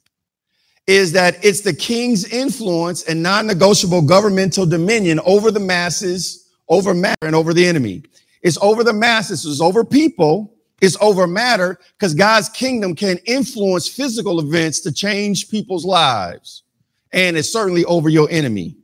is 0.86 1.12
that 1.12 1.44
it's 1.44 1.62
the 1.62 1.74
king's 1.74 2.26
influence 2.32 3.04
and 3.04 3.22
non-negotiable 3.22 4.04
governmental 4.04 4.66
dominion 4.66 5.20
over 5.26 5.52
the 5.52 5.60
masses, 5.60 6.50
over 6.70 6.94
matter, 6.94 7.26
and 7.26 7.36
over 7.36 7.54
the 7.54 7.66
enemy. 7.66 8.04
It's 8.48 8.58
over 8.62 8.82
the 8.82 8.94
masses, 8.94 9.46
it's 9.46 9.60
over 9.60 9.84
people, 9.84 10.54
it's 10.82 10.96
over 11.02 11.28
matter, 11.28 11.78
because 11.98 12.14
God's 12.14 12.48
kingdom 12.48 12.96
can 12.96 13.18
influence 13.26 13.90
physical 13.90 14.40
events 14.40 14.80
to 14.82 14.92
change 14.94 15.50
people's 15.50 15.84
lives. 15.84 16.64
And 17.12 17.36
it's 17.36 17.52
certainly 17.52 17.84
over 17.86 18.08
your 18.08 18.30
enemy. 18.32 18.78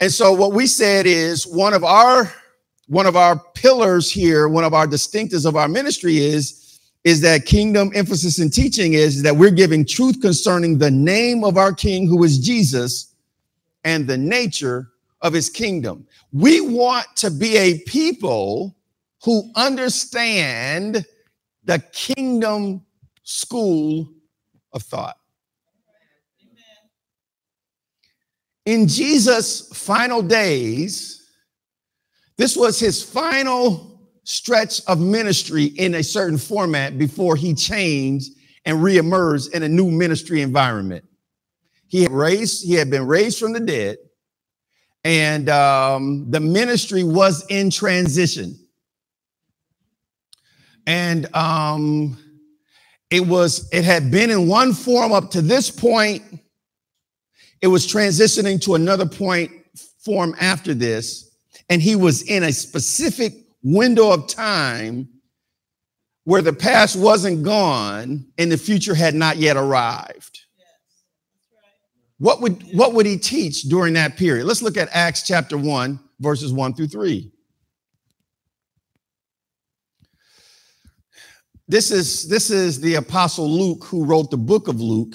And 0.00 0.10
so 0.10 0.32
what 0.32 0.52
we 0.52 0.66
said 0.66 1.06
is 1.06 1.46
one 1.46 1.74
of 1.74 1.84
our 1.84 2.32
one 2.88 3.06
of 3.06 3.14
our 3.14 3.38
pillars 3.54 4.10
here, 4.10 4.48
one 4.48 4.64
of 4.64 4.74
our 4.74 4.86
distinctives 4.86 5.46
of 5.46 5.54
our 5.54 5.68
ministry 5.68 6.18
is, 6.18 6.80
is 7.04 7.20
that 7.20 7.46
kingdom 7.46 7.92
emphasis 7.94 8.40
in 8.40 8.50
teaching 8.50 8.94
is 8.94 9.22
that 9.22 9.36
we're 9.36 9.52
giving 9.52 9.86
truth 9.86 10.20
concerning 10.20 10.76
the 10.76 10.90
name 10.90 11.44
of 11.44 11.56
our 11.56 11.72
king, 11.72 12.08
who 12.08 12.24
is 12.24 12.40
Jesus, 12.40 13.14
and 13.84 14.08
the 14.08 14.18
nature 14.18 14.89
of 15.22 15.32
his 15.32 15.50
kingdom. 15.50 16.06
We 16.32 16.60
want 16.60 17.06
to 17.16 17.30
be 17.30 17.56
a 17.56 17.78
people 17.80 18.76
who 19.24 19.50
understand 19.54 21.04
the 21.64 21.78
kingdom 21.92 22.86
school 23.22 24.12
of 24.72 24.82
thought. 24.82 25.16
In 28.66 28.86
Jesus' 28.88 29.68
final 29.74 30.22
days, 30.22 31.28
this 32.36 32.56
was 32.56 32.78
his 32.78 33.02
final 33.02 34.00
stretch 34.24 34.80
of 34.86 35.00
ministry 35.00 35.64
in 35.64 35.94
a 35.94 36.02
certain 36.02 36.38
format 36.38 36.98
before 36.98 37.36
he 37.36 37.54
changed 37.54 38.32
and 38.64 38.78
reemerged 38.78 39.52
in 39.52 39.62
a 39.62 39.68
new 39.68 39.90
ministry 39.90 40.42
environment. 40.42 41.04
He 41.88 42.02
had 42.02 42.12
raised, 42.12 42.64
he 42.64 42.74
had 42.74 42.90
been 42.90 43.06
raised 43.06 43.38
from 43.38 43.52
the 43.52 43.60
dead, 43.60 43.96
and 45.04 45.48
um, 45.48 46.30
the 46.30 46.40
ministry 46.40 47.04
was 47.04 47.44
in 47.48 47.70
transition. 47.70 48.56
And 50.86 51.34
um, 51.34 52.18
it 53.10 53.26
was, 53.26 53.68
it 53.72 53.84
had 53.84 54.10
been 54.10 54.30
in 54.30 54.48
one 54.48 54.72
form 54.72 55.12
up 55.12 55.30
to 55.32 55.42
this 55.42 55.70
point. 55.70 56.22
It 57.60 57.68
was 57.68 57.86
transitioning 57.86 58.60
to 58.62 58.74
another 58.74 59.06
point 59.06 59.52
form 60.04 60.34
after 60.40 60.74
this 60.74 61.30
and 61.70 61.80
he 61.80 61.96
was 61.96 62.22
in 62.22 62.42
a 62.42 62.52
specific 62.52 63.32
window 63.62 64.10
of 64.10 64.26
time 64.26 65.08
where 66.24 66.42
the 66.42 66.52
past 66.52 66.96
wasn't 66.96 67.44
gone 67.44 68.26
and 68.36 68.52
the 68.52 68.58
future 68.58 68.94
had 68.94 69.14
not 69.14 69.36
yet 69.36 69.56
arrived. 69.56 70.40
What 72.20 72.42
would 72.42 72.62
what 72.74 72.92
would 72.92 73.06
he 73.06 73.16
teach 73.16 73.62
during 73.62 73.94
that 73.94 74.18
period? 74.18 74.44
Let's 74.44 74.60
look 74.60 74.76
at 74.76 74.90
Acts 74.92 75.22
chapter 75.26 75.56
1 75.56 75.98
verses 76.20 76.52
1 76.52 76.74
through 76.74 76.88
3. 76.88 77.32
This 81.66 81.90
is 81.90 82.28
this 82.28 82.50
is 82.50 82.78
the 82.78 82.96
apostle 82.96 83.48
Luke 83.50 83.84
who 83.84 84.04
wrote 84.04 84.30
the 84.30 84.36
book 84.36 84.68
of 84.68 84.82
Luke, 84.82 85.14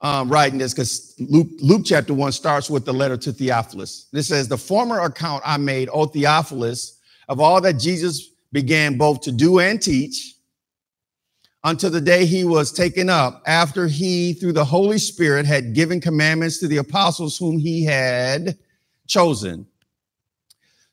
um, 0.00 0.28
writing 0.28 0.60
this 0.60 0.72
because 0.72 1.12
Luke 1.18 1.48
Luke 1.60 1.82
chapter 1.84 2.14
one 2.14 2.30
starts 2.30 2.70
with 2.70 2.84
the 2.84 2.94
letter 2.94 3.16
to 3.16 3.32
Theophilus. 3.32 4.06
This 4.12 4.28
says, 4.28 4.46
"The 4.46 4.56
former 4.56 5.00
account 5.00 5.42
I 5.44 5.56
made, 5.56 5.88
O 5.92 6.06
Theophilus, 6.06 6.98
of 7.28 7.40
all 7.40 7.60
that 7.62 7.80
Jesus 7.80 8.28
began 8.52 8.96
both 8.96 9.22
to 9.22 9.32
do 9.32 9.58
and 9.58 9.82
teach, 9.82 10.31
until 11.64 11.90
the 11.90 12.00
day 12.00 12.26
he 12.26 12.44
was 12.44 12.72
taken 12.72 13.08
up, 13.08 13.42
after 13.46 13.86
he 13.86 14.32
through 14.34 14.52
the 14.52 14.64
Holy 14.64 14.98
Spirit 14.98 15.46
had 15.46 15.74
given 15.74 16.00
commandments 16.00 16.58
to 16.58 16.68
the 16.68 16.78
apostles 16.78 17.38
whom 17.38 17.58
he 17.58 17.84
had 17.84 18.58
chosen." 19.06 19.66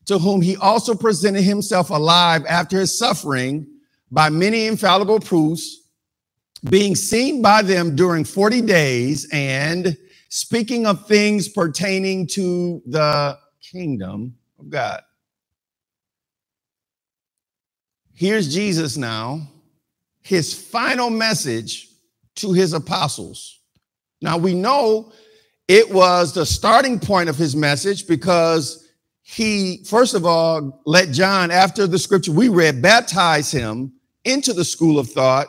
To 0.05 0.19
whom 0.19 0.41
he 0.41 0.55
also 0.55 0.95
presented 0.95 1.43
himself 1.43 1.89
alive 1.89 2.45
after 2.47 2.79
his 2.79 2.97
suffering 2.97 3.67
by 4.11 4.29
many 4.29 4.65
infallible 4.65 5.19
proofs, 5.19 5.77
being 6.69 6.95
seen 6.95 7.41
by 7.41 7.61
them 7.61 7.95
during 7.95 8.23
40 8.23 8.61
days, 8.61 9.27
and 9.31 9.97
speaking 10.29 10.85
of 10.85 11.07
things 11.07 11.47
pertaining 11.47 12.27
to 12.27 12.81
the 12.85 13.37
kingdom 13.61 14.35
of 14.59 14.69
God. 14.69 15.01
Here's 18.13 18.53
Jesus 18.53 18.97
now, 18.97 19.47
his 20.29 20.53
final 20.53 21.09
message 21.09 21.87
to 22.35 22.53
his 22.53 22.73
apostles. 22.73 23.61
Now 24.21 24.37
we 24.37 24.53
know 24.53 25.11
it 25.67 25.91
was 25.91 26.33
the 26.33 26.45
starting 26.45 26.99
point 26.99 27.29
of 27.29 27.35
his 27.35 27.55
message 27.55 28.05
because 28.05 28.87
he, 29.23 29.83
first 29.85 30.13
of 30.13 30.27
all, 30.27 30.83
let 30.85 31.09
John, 31.09 31.49
after 31.49 31.87
the 31.87 31.97
scripture 31.97 32.31
we 32.31 32.47
read, 32.47 32.79
baptize 32.79 33.49
him 33.49 33.91
into 34.23 34.53
the 34.53 34.63
school 34.63 34.99
of 34.99 35.09
thought. 35.09 35.47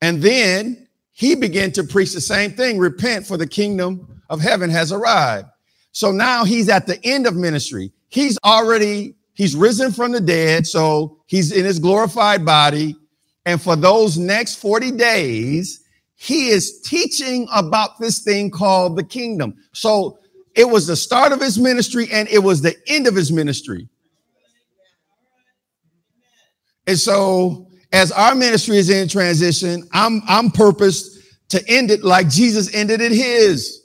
And 0.00 0.22
then 0.22 0.86
he 1.10 1.34
began 1.34 1.72
to 1.72 1.82
preach 1.82 2.12
the 2.12 2.20
same 2.20 2.52
thing 2.52 2.78
repent, 2.78 3.26
for 3.26 3.36
the 3.36 3.48
kingdom 3.48 4.22
of 4.30 4.40
heaven 4.40 4.70
has 4.70 4.92
arrived. 4.92 5.48
So 5.90 6.12
now 6.12 6.44
he's 6.44 6.68
at 6.68 6.86
the 6.86 7.04
end 7.04 7.26
of 7.26 7.34
ministry. 7.34 7.90
He's 8.10 8.38
already, 8.44 9.16
he's 9.32 9.56
risen 9.56 9.90
from 9.90 10.12
the 10.12 10.20
dead. 10.20 10.68
So 10.68 11.18
he's 11.26 11.50
in 11.50 11.64
his 11.64 11.80
glorified 11.80 12.44
body. 12.44 12.94
And 13.46 13.60
for 13.60 13.76
those 13.76 14.16
next 14.16 14.56
40 14.56 14.92
days, 14.92 15.84
he 16.16 16.48
is 16.48 16.80
teaching 16.80 17.46
about 17.52 17.98
this 17.98 18.20
thing 18.20 18.50
called 18.50 18.96
the 18.96 19.04
kingdom. 19.04 19.54
So 19.72 20.18
it 20.54 20.68
was 20.68 20.86
the 20.86 20.96
start 20.96 21.32
of 21.32 21.40
his 21.40 21.58
ministry 21.58 22.08
and 22.10 22.28
it 22.28 22.38
was 22.38 22.62
the 22.62 22.74
end 22.86 23.06
of 23.06 23.14
his 23.14 23.30
ministry. 23.30 23.88
And 26.86 26.98
so 26.98 27.68
as 27.92 28.12
our 28.12 28.34
ministry 28.34 28.76
is 28.76 28.90
in 28.90 29.08
transition, 29.08 29.88
I'm 29.92 30.22
I'm 30.26 30.50
purposed 30.50 31.18
to 31.50 31.64
end 31.68 31.90
it 31.90 32.02
like 32.04 32.28
Jesus 32.28 32.74
ended 32.74 33.00
it 33.00 33.12
his. 33.12 33.83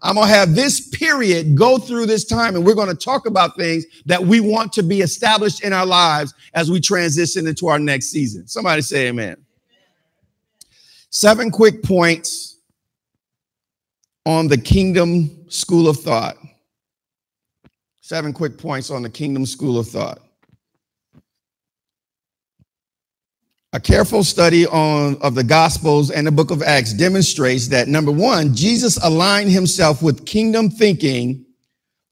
I'm 0.00 0.14
going 0.14 0.28
to 0.28 0.32
have 0.32 0.54
this 0.54 0.88
period 0.88 1.56
go 1.56 1.78
through 1.78 2.06
this 2.06 2.24
time 2.24 2.54
and 2.54 2.64
we're 2.64 2.74
going 2.74 2.88
to 2.88 2.94
talk 2.94 3.26
about 3.26 3.56
things 3.56 3.84
that 4.06 4.22
we 4.22 4.38
want 4.40 4.72
to 4.74 4.82
be 4.82 5.00
established 5.00 5.64
in 5.64 5.72
our 5.72 5.86
lives 5.86 6.34
as 6.54 6.70
we 6.70 6.80
transition 6.80 7.46
into 7.46 7.66
our 7.66 7.78
next 7.78 8.06
season. 8.06 8.46
Somebody 8.46 8.82
say 8.82 9.08
amen. 9.08 9.36
Seven 11.10 11.50
quick 11.50 11.82
points 11.82 12.58
on 14.24 14.46
the 14.46 14.58
kingdom 14.58 15.50
school 15.50 15.88
of 15.88 15.96
thought. 15.96 16.36
Seven 18.00 18.32
quick 18.32 18.56
points 18.56 18.90
on 18.90 19.02
the 19.02 19.10
kingdom 19.10 19.46
school 19.46 19.78
of 19.78 19.88
thought. 19.88 20.20
A 23.78 23.80
careful 23.80 24.24
study 24.24 24.66
on, 24.66 25.16
of 25.22 25.36
the 25.36 25.44
Gospels 25.44 26.10
and 26.10 26.26
the 26.26 26.32
book 26.32 26.50
of 26.50 26.64
Acts 26.64 26.92
demonstrates 26.92 27.68
that 27.68 27.86
number 27.86 28.10
one, 28.10 28.52
Jesus 28.52 28.96
aligned 29.04 29.52
himself 29.52 30.02
with 30.02 30.26
kingdom 30.26 30.68
thinking 30.68 31.46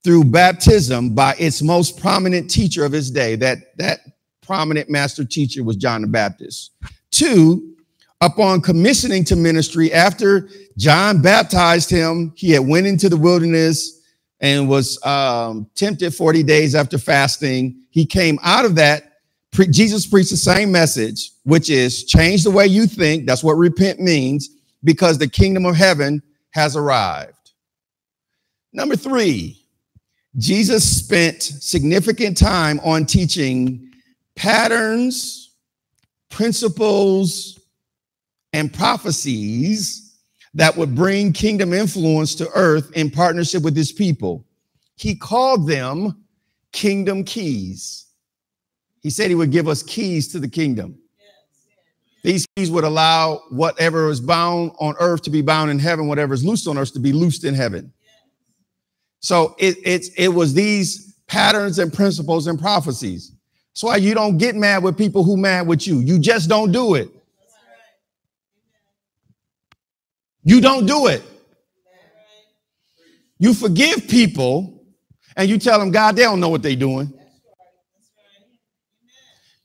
through 0.04 0.22
baptism 0.22 1.12
by 1.12 1.34
its 1.40 1.62
most 1.62 1.98
prominent 1.98 2.48
teacher 2.48 2.84
of 2.84 2.92
his 2.92 3.10
day. 3.10 3.34
That, 3.34 3.76
that 3.78 3.98
prominent 4.42 4.88
master 4.88 5.24
teacher 5.24 5.64
was 5.64 5.74
John 5.74 6.02
the 6.02 6.06
Baptist. 6.06 6.70
Two, 7.10 7.74
upon 8.20 8.60
commissioning 8.60 9.24
to 9.24 9.34
ministry, 9.34 9.92
after 9.92 10.48
John 10.78 11.20
baptized 11.20 11.90
him, 11.90 12.32
he 12.36 12.52
had 12.52 12.64
went 12.64 12.86
into 12.86 13.08
the 13.08 13.16
wilderness 13.16 14.02
and 14.38 14.68
was 14.68 15.04
um, 15.04 15.68
tempted 15.74 16.14
40 16.14 16.44
days 16.44 16.76
after 16.76 16.96
fasting. 16.96 17.82
He 17.90 18.06
came 18.06 18.38
out 18.44 18.64
of 18.64 18.76
that 18.76 19.15
Pre- 19.56 19.68
Jesus 19.68 20.06
preached 20.06 20.28
the 20.28 20.36
same 20.36 20.70
message, 20.70 21.30
which 21.44 21.70
is 21.70 22.04
change 22.04 22.44
the 22.44 22.50
way 22.50 22.66
you 22.66 22.86
think. 22.86 23.24
That's 23.24 23.42
what 23.42 23.54
repent 23.54 23.98
means, 23.98 24.50
because 24.84 25.16
the 25.16 25.28
kingdom 25.28 25.64
of 25.64 25.74
heaven 25.74 26.22
has 26.50 26.76
arrived. 26.76 27.52
Number 28.74 28.96
three, 28.96 29.64
Jesus 30.36 30.84
spent 30.98 31.42
significant 31.42 32.36
time 32.36 32.78
on 32.84 33.06
teaching 33.06 33.90
patterns, 34.34 35.54
principles, 36.28 37.58
and 38.52 38.70
prophecies 38.70 40.18
that 40.52 40.76
would 40.76 40.94
bring 40.94 41.32
kingdom 41.32 41.72
influence 41.72 42.34
to 42.34 42.50
earth 42.54 42.92
in 42.92 43.10
partnership 43.10 43.62
with 43.62 43.74
his 43.74 43.90
people. 43.90 44.44
He 44.96 45.14
called 45.14 45.66
them 45.66 46.26
kingdom 46.72 47.24
keys. 47.24 48.05
He 49.06 49.10
said 49.10 49.28
he 49.28 49.36
would 49.36 49.52
give 49.52 49.68
us 49.68 49.84
keys 49.84 50.26
to 50.32 50.40
the 50.40 50.48
kingdom. 50.48 50.98
These 52.24 52.44
keys 52.56 52.72
would 52.72 52.82
allow 52.82 53.40
whatever 53.50 54.10
is 54.10 54.20
bound 54.20 54.72
on 54.80 54.96
earth 54.98 55.22
to 55.22 55.30
be 55.30 55.42
bound 55.42 55.70
in 55.70 55.78
heaven, 55.78 56.08
whatever 56.08 56.34
is 56.34 56.44
loosed 56.44 56.66
on 56.66 56.76
earth 56.76 56.92
to 56.94 56.98
be 56.98 57.12
loosed 57.12 57.44
in 57.44 57.54
heaven. 57.54 57.92
So 59.20 59.54
it, 59.60 59.76
it's, 59.84 60.08
it 60.16 60.26
was 60.26 60.54
these 60.54 61.14
patterns 61.28 61.78
and 61.78 61.92
principles 61.92 62.48
and 62.48 62.58
prophecies. 62.58 63.30
That's 63.70 63.84
why 63.84 63.98
you 63.98 64.12
don't 64.12 64.38
get 64.38 64.56
mad 64.56 64.82
with 64.82 64.98
people 64.98 65.22
who 65.22 65.36
mad 65.36 65.68
with 65.68 65.86
you. 65.86 66.00
You 66.00 66.18
just 66.18 66.48
don't 66.48 66.72
do 66.72 66.96
it. 66.96 67.08
You 70.42 70.60
don't 70.60 70.84
do 70.84 71.06
it. 71.06 71.22
You 73.38 73.54
forgive 73.54 74.08
people 74.08 74.84
and 75.36 75.48
you 75.48 75.58
tell 75.58 75.78
them, 75.78 75.92
God, 75.92 76.16
they 76.16 76.24
don't 76.24 76.40
know 76.40 76.48
what 76.48 76.64
they're 76.64 76.74
doing. 76.74 77.16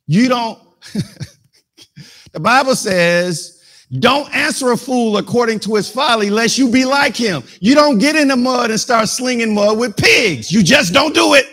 You 0.08 0.28
don't, 0.28 0.60
the 2.32 2.40
Bible 2.40 2.76
says, 2.76 3.62
don't 4.00 4.34
answer 4.34 4.72
a 4.72 4.78
fool 4.78 5.18
according 5.18 5.60
to 5.62 5.76
his 5.76 5.90
folly, 5.90 6.30
lest 6.30 6.58
you 6.58 6.70
be 6.70 6.86
like 6.86 7.16
him. 7.16 7.44
You 7.60 7.76
don't 7.76 7.98
get 7.98 8.16
in 8.16 8.30
the 8.30 8.38
mud 8.38 8.72
and 8.72 8.80
start 8.80 9.10
slinging 9.10 9.54
mud 9.54 9.78
with 9.78 9.98
pigs. 9.98 10.52
You 10.52 10.64
just 10.64 10.94
don't 10.94 11.14
do 11.14 11.34
it. 11.34 11.46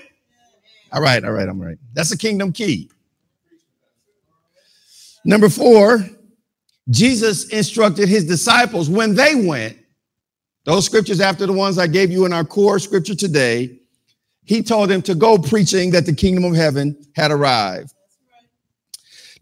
All 0.93 1.03
right, 1.03 1.23
all 1.25 1.33
right, 1.33 1.49
I'm 1.49 1.61
right. 1.61 1.77
That's 1.93 2.13
a 2.13 2.19
kingdom 2.19 2.53
key. 2.53 2.91
Number 5.25 5.49
four, 5.49 6.09
Jesus 6.91 7.49
instructed 7.49 8.09
his 8.09 8.25
disciples 8.25 8.89
when 8.89 9.15
they 9.15 9.35
went, 9.35 9.77
those 10.65 10.85
scriptures 10.85 11.21
after 11.21 11.47
the 11.47 11.53
ones 11.53 11.79
I 11.79 11.87
gave 11.87 12.11
you 12.11 12.25
in 12.25 12.33
our 12.33 12.45
core 12.45 12.79
scripture 12.79 13.15
today, 13.15 13.79
he 14.45 14.63
told 14.63 14.91
them 14.91 15.03
to 15.03 15.15
go 15.15 15.39
preaching 15.39 15.91
that 15.91 16.07
the 16.07 16.15
kingdom 16.15 16.45
of 16.45 16.55
heaven 16.55 16.97
had 17.15 17.31
arrived. 17.31 17.93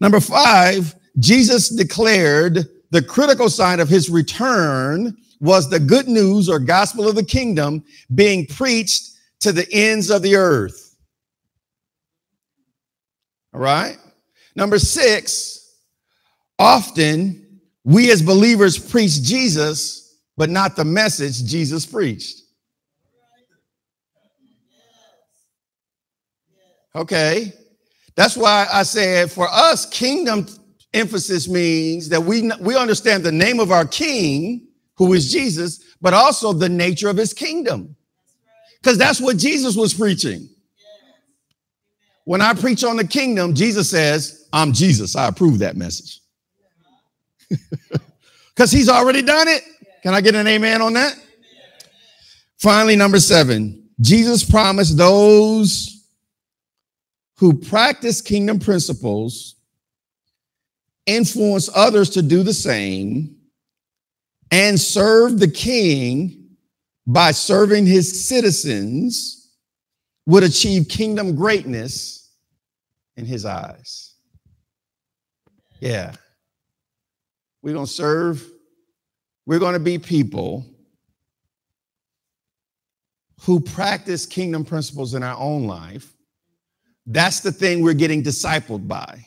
Number 0.01 0.21
five, 0.21 0.95
Jesus 1.19 1.69
declared 1.69 2.67
the 2.91 3.03
critical 3.03 3.49
sign 3.49 3.81
of 3.81 3.89
his 3.89 4.09
return 4.11 5.17
was 5.41 5.69
the 5.69 5.81
good 5.81 6.09
news 6.09 6.49
or 6.49 6.59
gospel 6.59 7.09
of 7.09 7.15
the 7.15 7.25
kingdom 7.25 7.85
being 8.15 8.47
preached 8.47 9.11
to 9.41 9.53
the 9.53 9.67
ends 9.73 10.11
of 10.11 10.23
the 10.23 10.37
earth. 10.37 10.97
All 13.53 13.61
right. 13.61 13.97
Number 14.55 14.79
six, 14.79 15.77
often 16.59 17.61
we 17.85 18.11
as 18.11 18.23
believers 18.23 18.79
preach 18.79 19.23
Jesus, 19.23 20.19
but 20.37 20.51
not 20.51 20.77
the 20.77 20.85
message 20.85 21.45
Jesus 21.45 21.87
preached. 21.87 22.43
Okay. 26.95 27.53
That's 28.17 28.37
why 28.37 28.67
I 28.73 28.83
said 28.83 29.31
for 29.31 29.49
us, 29.49 29.87
kingdom 29.87 30.47
emphasis 30.93 31.49
means 31.49 32.09
that 32.09 32.23
we, 32.23 32.51
we 32.61 32.77
understand 32.77 33.23
the 33.23 33.33
name 33.33 33.61
of 33.61 33.71
our 33.71 33.87
king, 33.87 34.67
who 34.97 35.13
is 35.13 35.31
Jesus, 35.31 35.95
but 36.01 36.15
also 36.15 36.53
the 36.53 36.69
nature 36.69 37.09
of 37.09 37.17
his 37.17 37.33
kingdom. 37.33 37.95
Because 38.81 38.99
that's 38.99 39.21
what 39.21 39.37
Jesus 39.37 39.77
was 39.77 39.93
preaching. 39.93 40.49
When 42.25 42.41
I 42.41 42.55
preach 42.55 42.83
on 42.83 42.97
the 42.97 43.07
kingdom, 43.07 43.55
Jesus 43.55 43.91
says, 43.91 44.49
I'm 44.53 44.73
Jesus. 44.73 45.15
I 45.15 45.29
approve 45.29 45.59
that 45.61 45.77
message. 45.77 46.21
Because 48.57 48.73
he's 48.73 48.89
already 48.89 49.21
done 49.21 49.49
it. 49.49 49.63
Can 50.03 50.15
I 50.15 50.23
get 50.23 50.35
an 50.35 50.47
amen 50.47 50.81
on 50.81 50.95
that? 50.95 51.15
Finally, 52.57 52.97
number 52.97 53.21
seven, 53.21 53.87
Jesus 54.01 54.43
promised 54.43 54.97
those 54.97 55.96
who 57.39 57.53
practice 57.53 58.21
kingdom 58.21 58.59
principles, 58.59 59.57
influence 61.07 61.69
others 61.75 62.11
to 62.11 62.23
do 62.23 62.43
the 62.43 62.55
same, 62.55 63.37
and 64.51 64.81
serve 64.81 65.39
the 65.39 65.49
king 65.49 66.57
by 67.07 67.31
serving 67.31 67.87
his 67.87 68.27
citizens 68.27 69.53
would 70.27 70.43
achieve 70.43 70.89
kingdom 70.89 71.37
greatness 71.37 72.33
in 73.17 73.25
his 73.25 73.45
eyes. 73.45 74.15
Yeah. 75.81 76.13
We're 77.63 77.75
going 77.75 77.87
to 77.87 77.93
serve, 77.93 78.45
we're 79.47 79.59
going 79.59 79.75
to 79.75 79.81
be 79.81 79.99
people 79.99 80.67
who 83.43 83.61
practice 83.61 84.27
kingdom 84.27 84.65
principles 84.65 85.15
in 85.15 85.23
our 85.23 85.39
own 85.39 85.67
life. 85.67 86.16
That's 87.07 87.41
the 87.41 87.53
thing 87.53 87.83
we're 87.83 87.95
getting 87.95 88.23
discipled 88.23 88.89
by. 88.89 89.27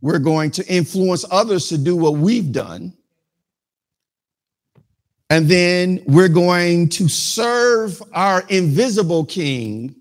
We're 0.00 0.18
going 0.18 0.50
to 0.52 0.66
influence 0.66 1.24
others 1.30 1.68
to 1.68 1.78
do 1.78 1.96
what 1.96 2.14
we've 2.14 2.52
done. 2.52 2.92
And 5.30 5.48
then 5.48 6.02
we're 6.06 6.28
going 6.28 6.88
to 6.90 7.08
serve 7.08 8.02
our 8.12 8.44
invisible 8.48 9.24
king 9.24 9.94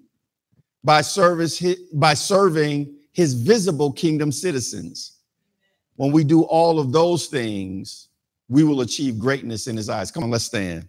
by 0.83 1.01
service 1.01 1.63
by 1.93 2.13
serving 2.13 2.93
his 3.13 3.33
visible 3.33 3.93
kingdom 3.93 4.31
citizens. 4.31 5.19
When 5.95 6.11
we 6.11 6.23
do 6.23 6.41
all 6.43 6.79
of 6.79 6.91
those 6.91 7.27
things, 7.27 8.09
we 8.49 8.63
will 8.63 8.81
achieve 8.81 9.17
greatness 9.17 9.67
in 9.67 9.77
his 9.77 9.87
eyes. 9.87 10.11
Come 10.11 10.23
on, 10.23 10.31
let's 10.31 10.43
stand. 10.43 10.87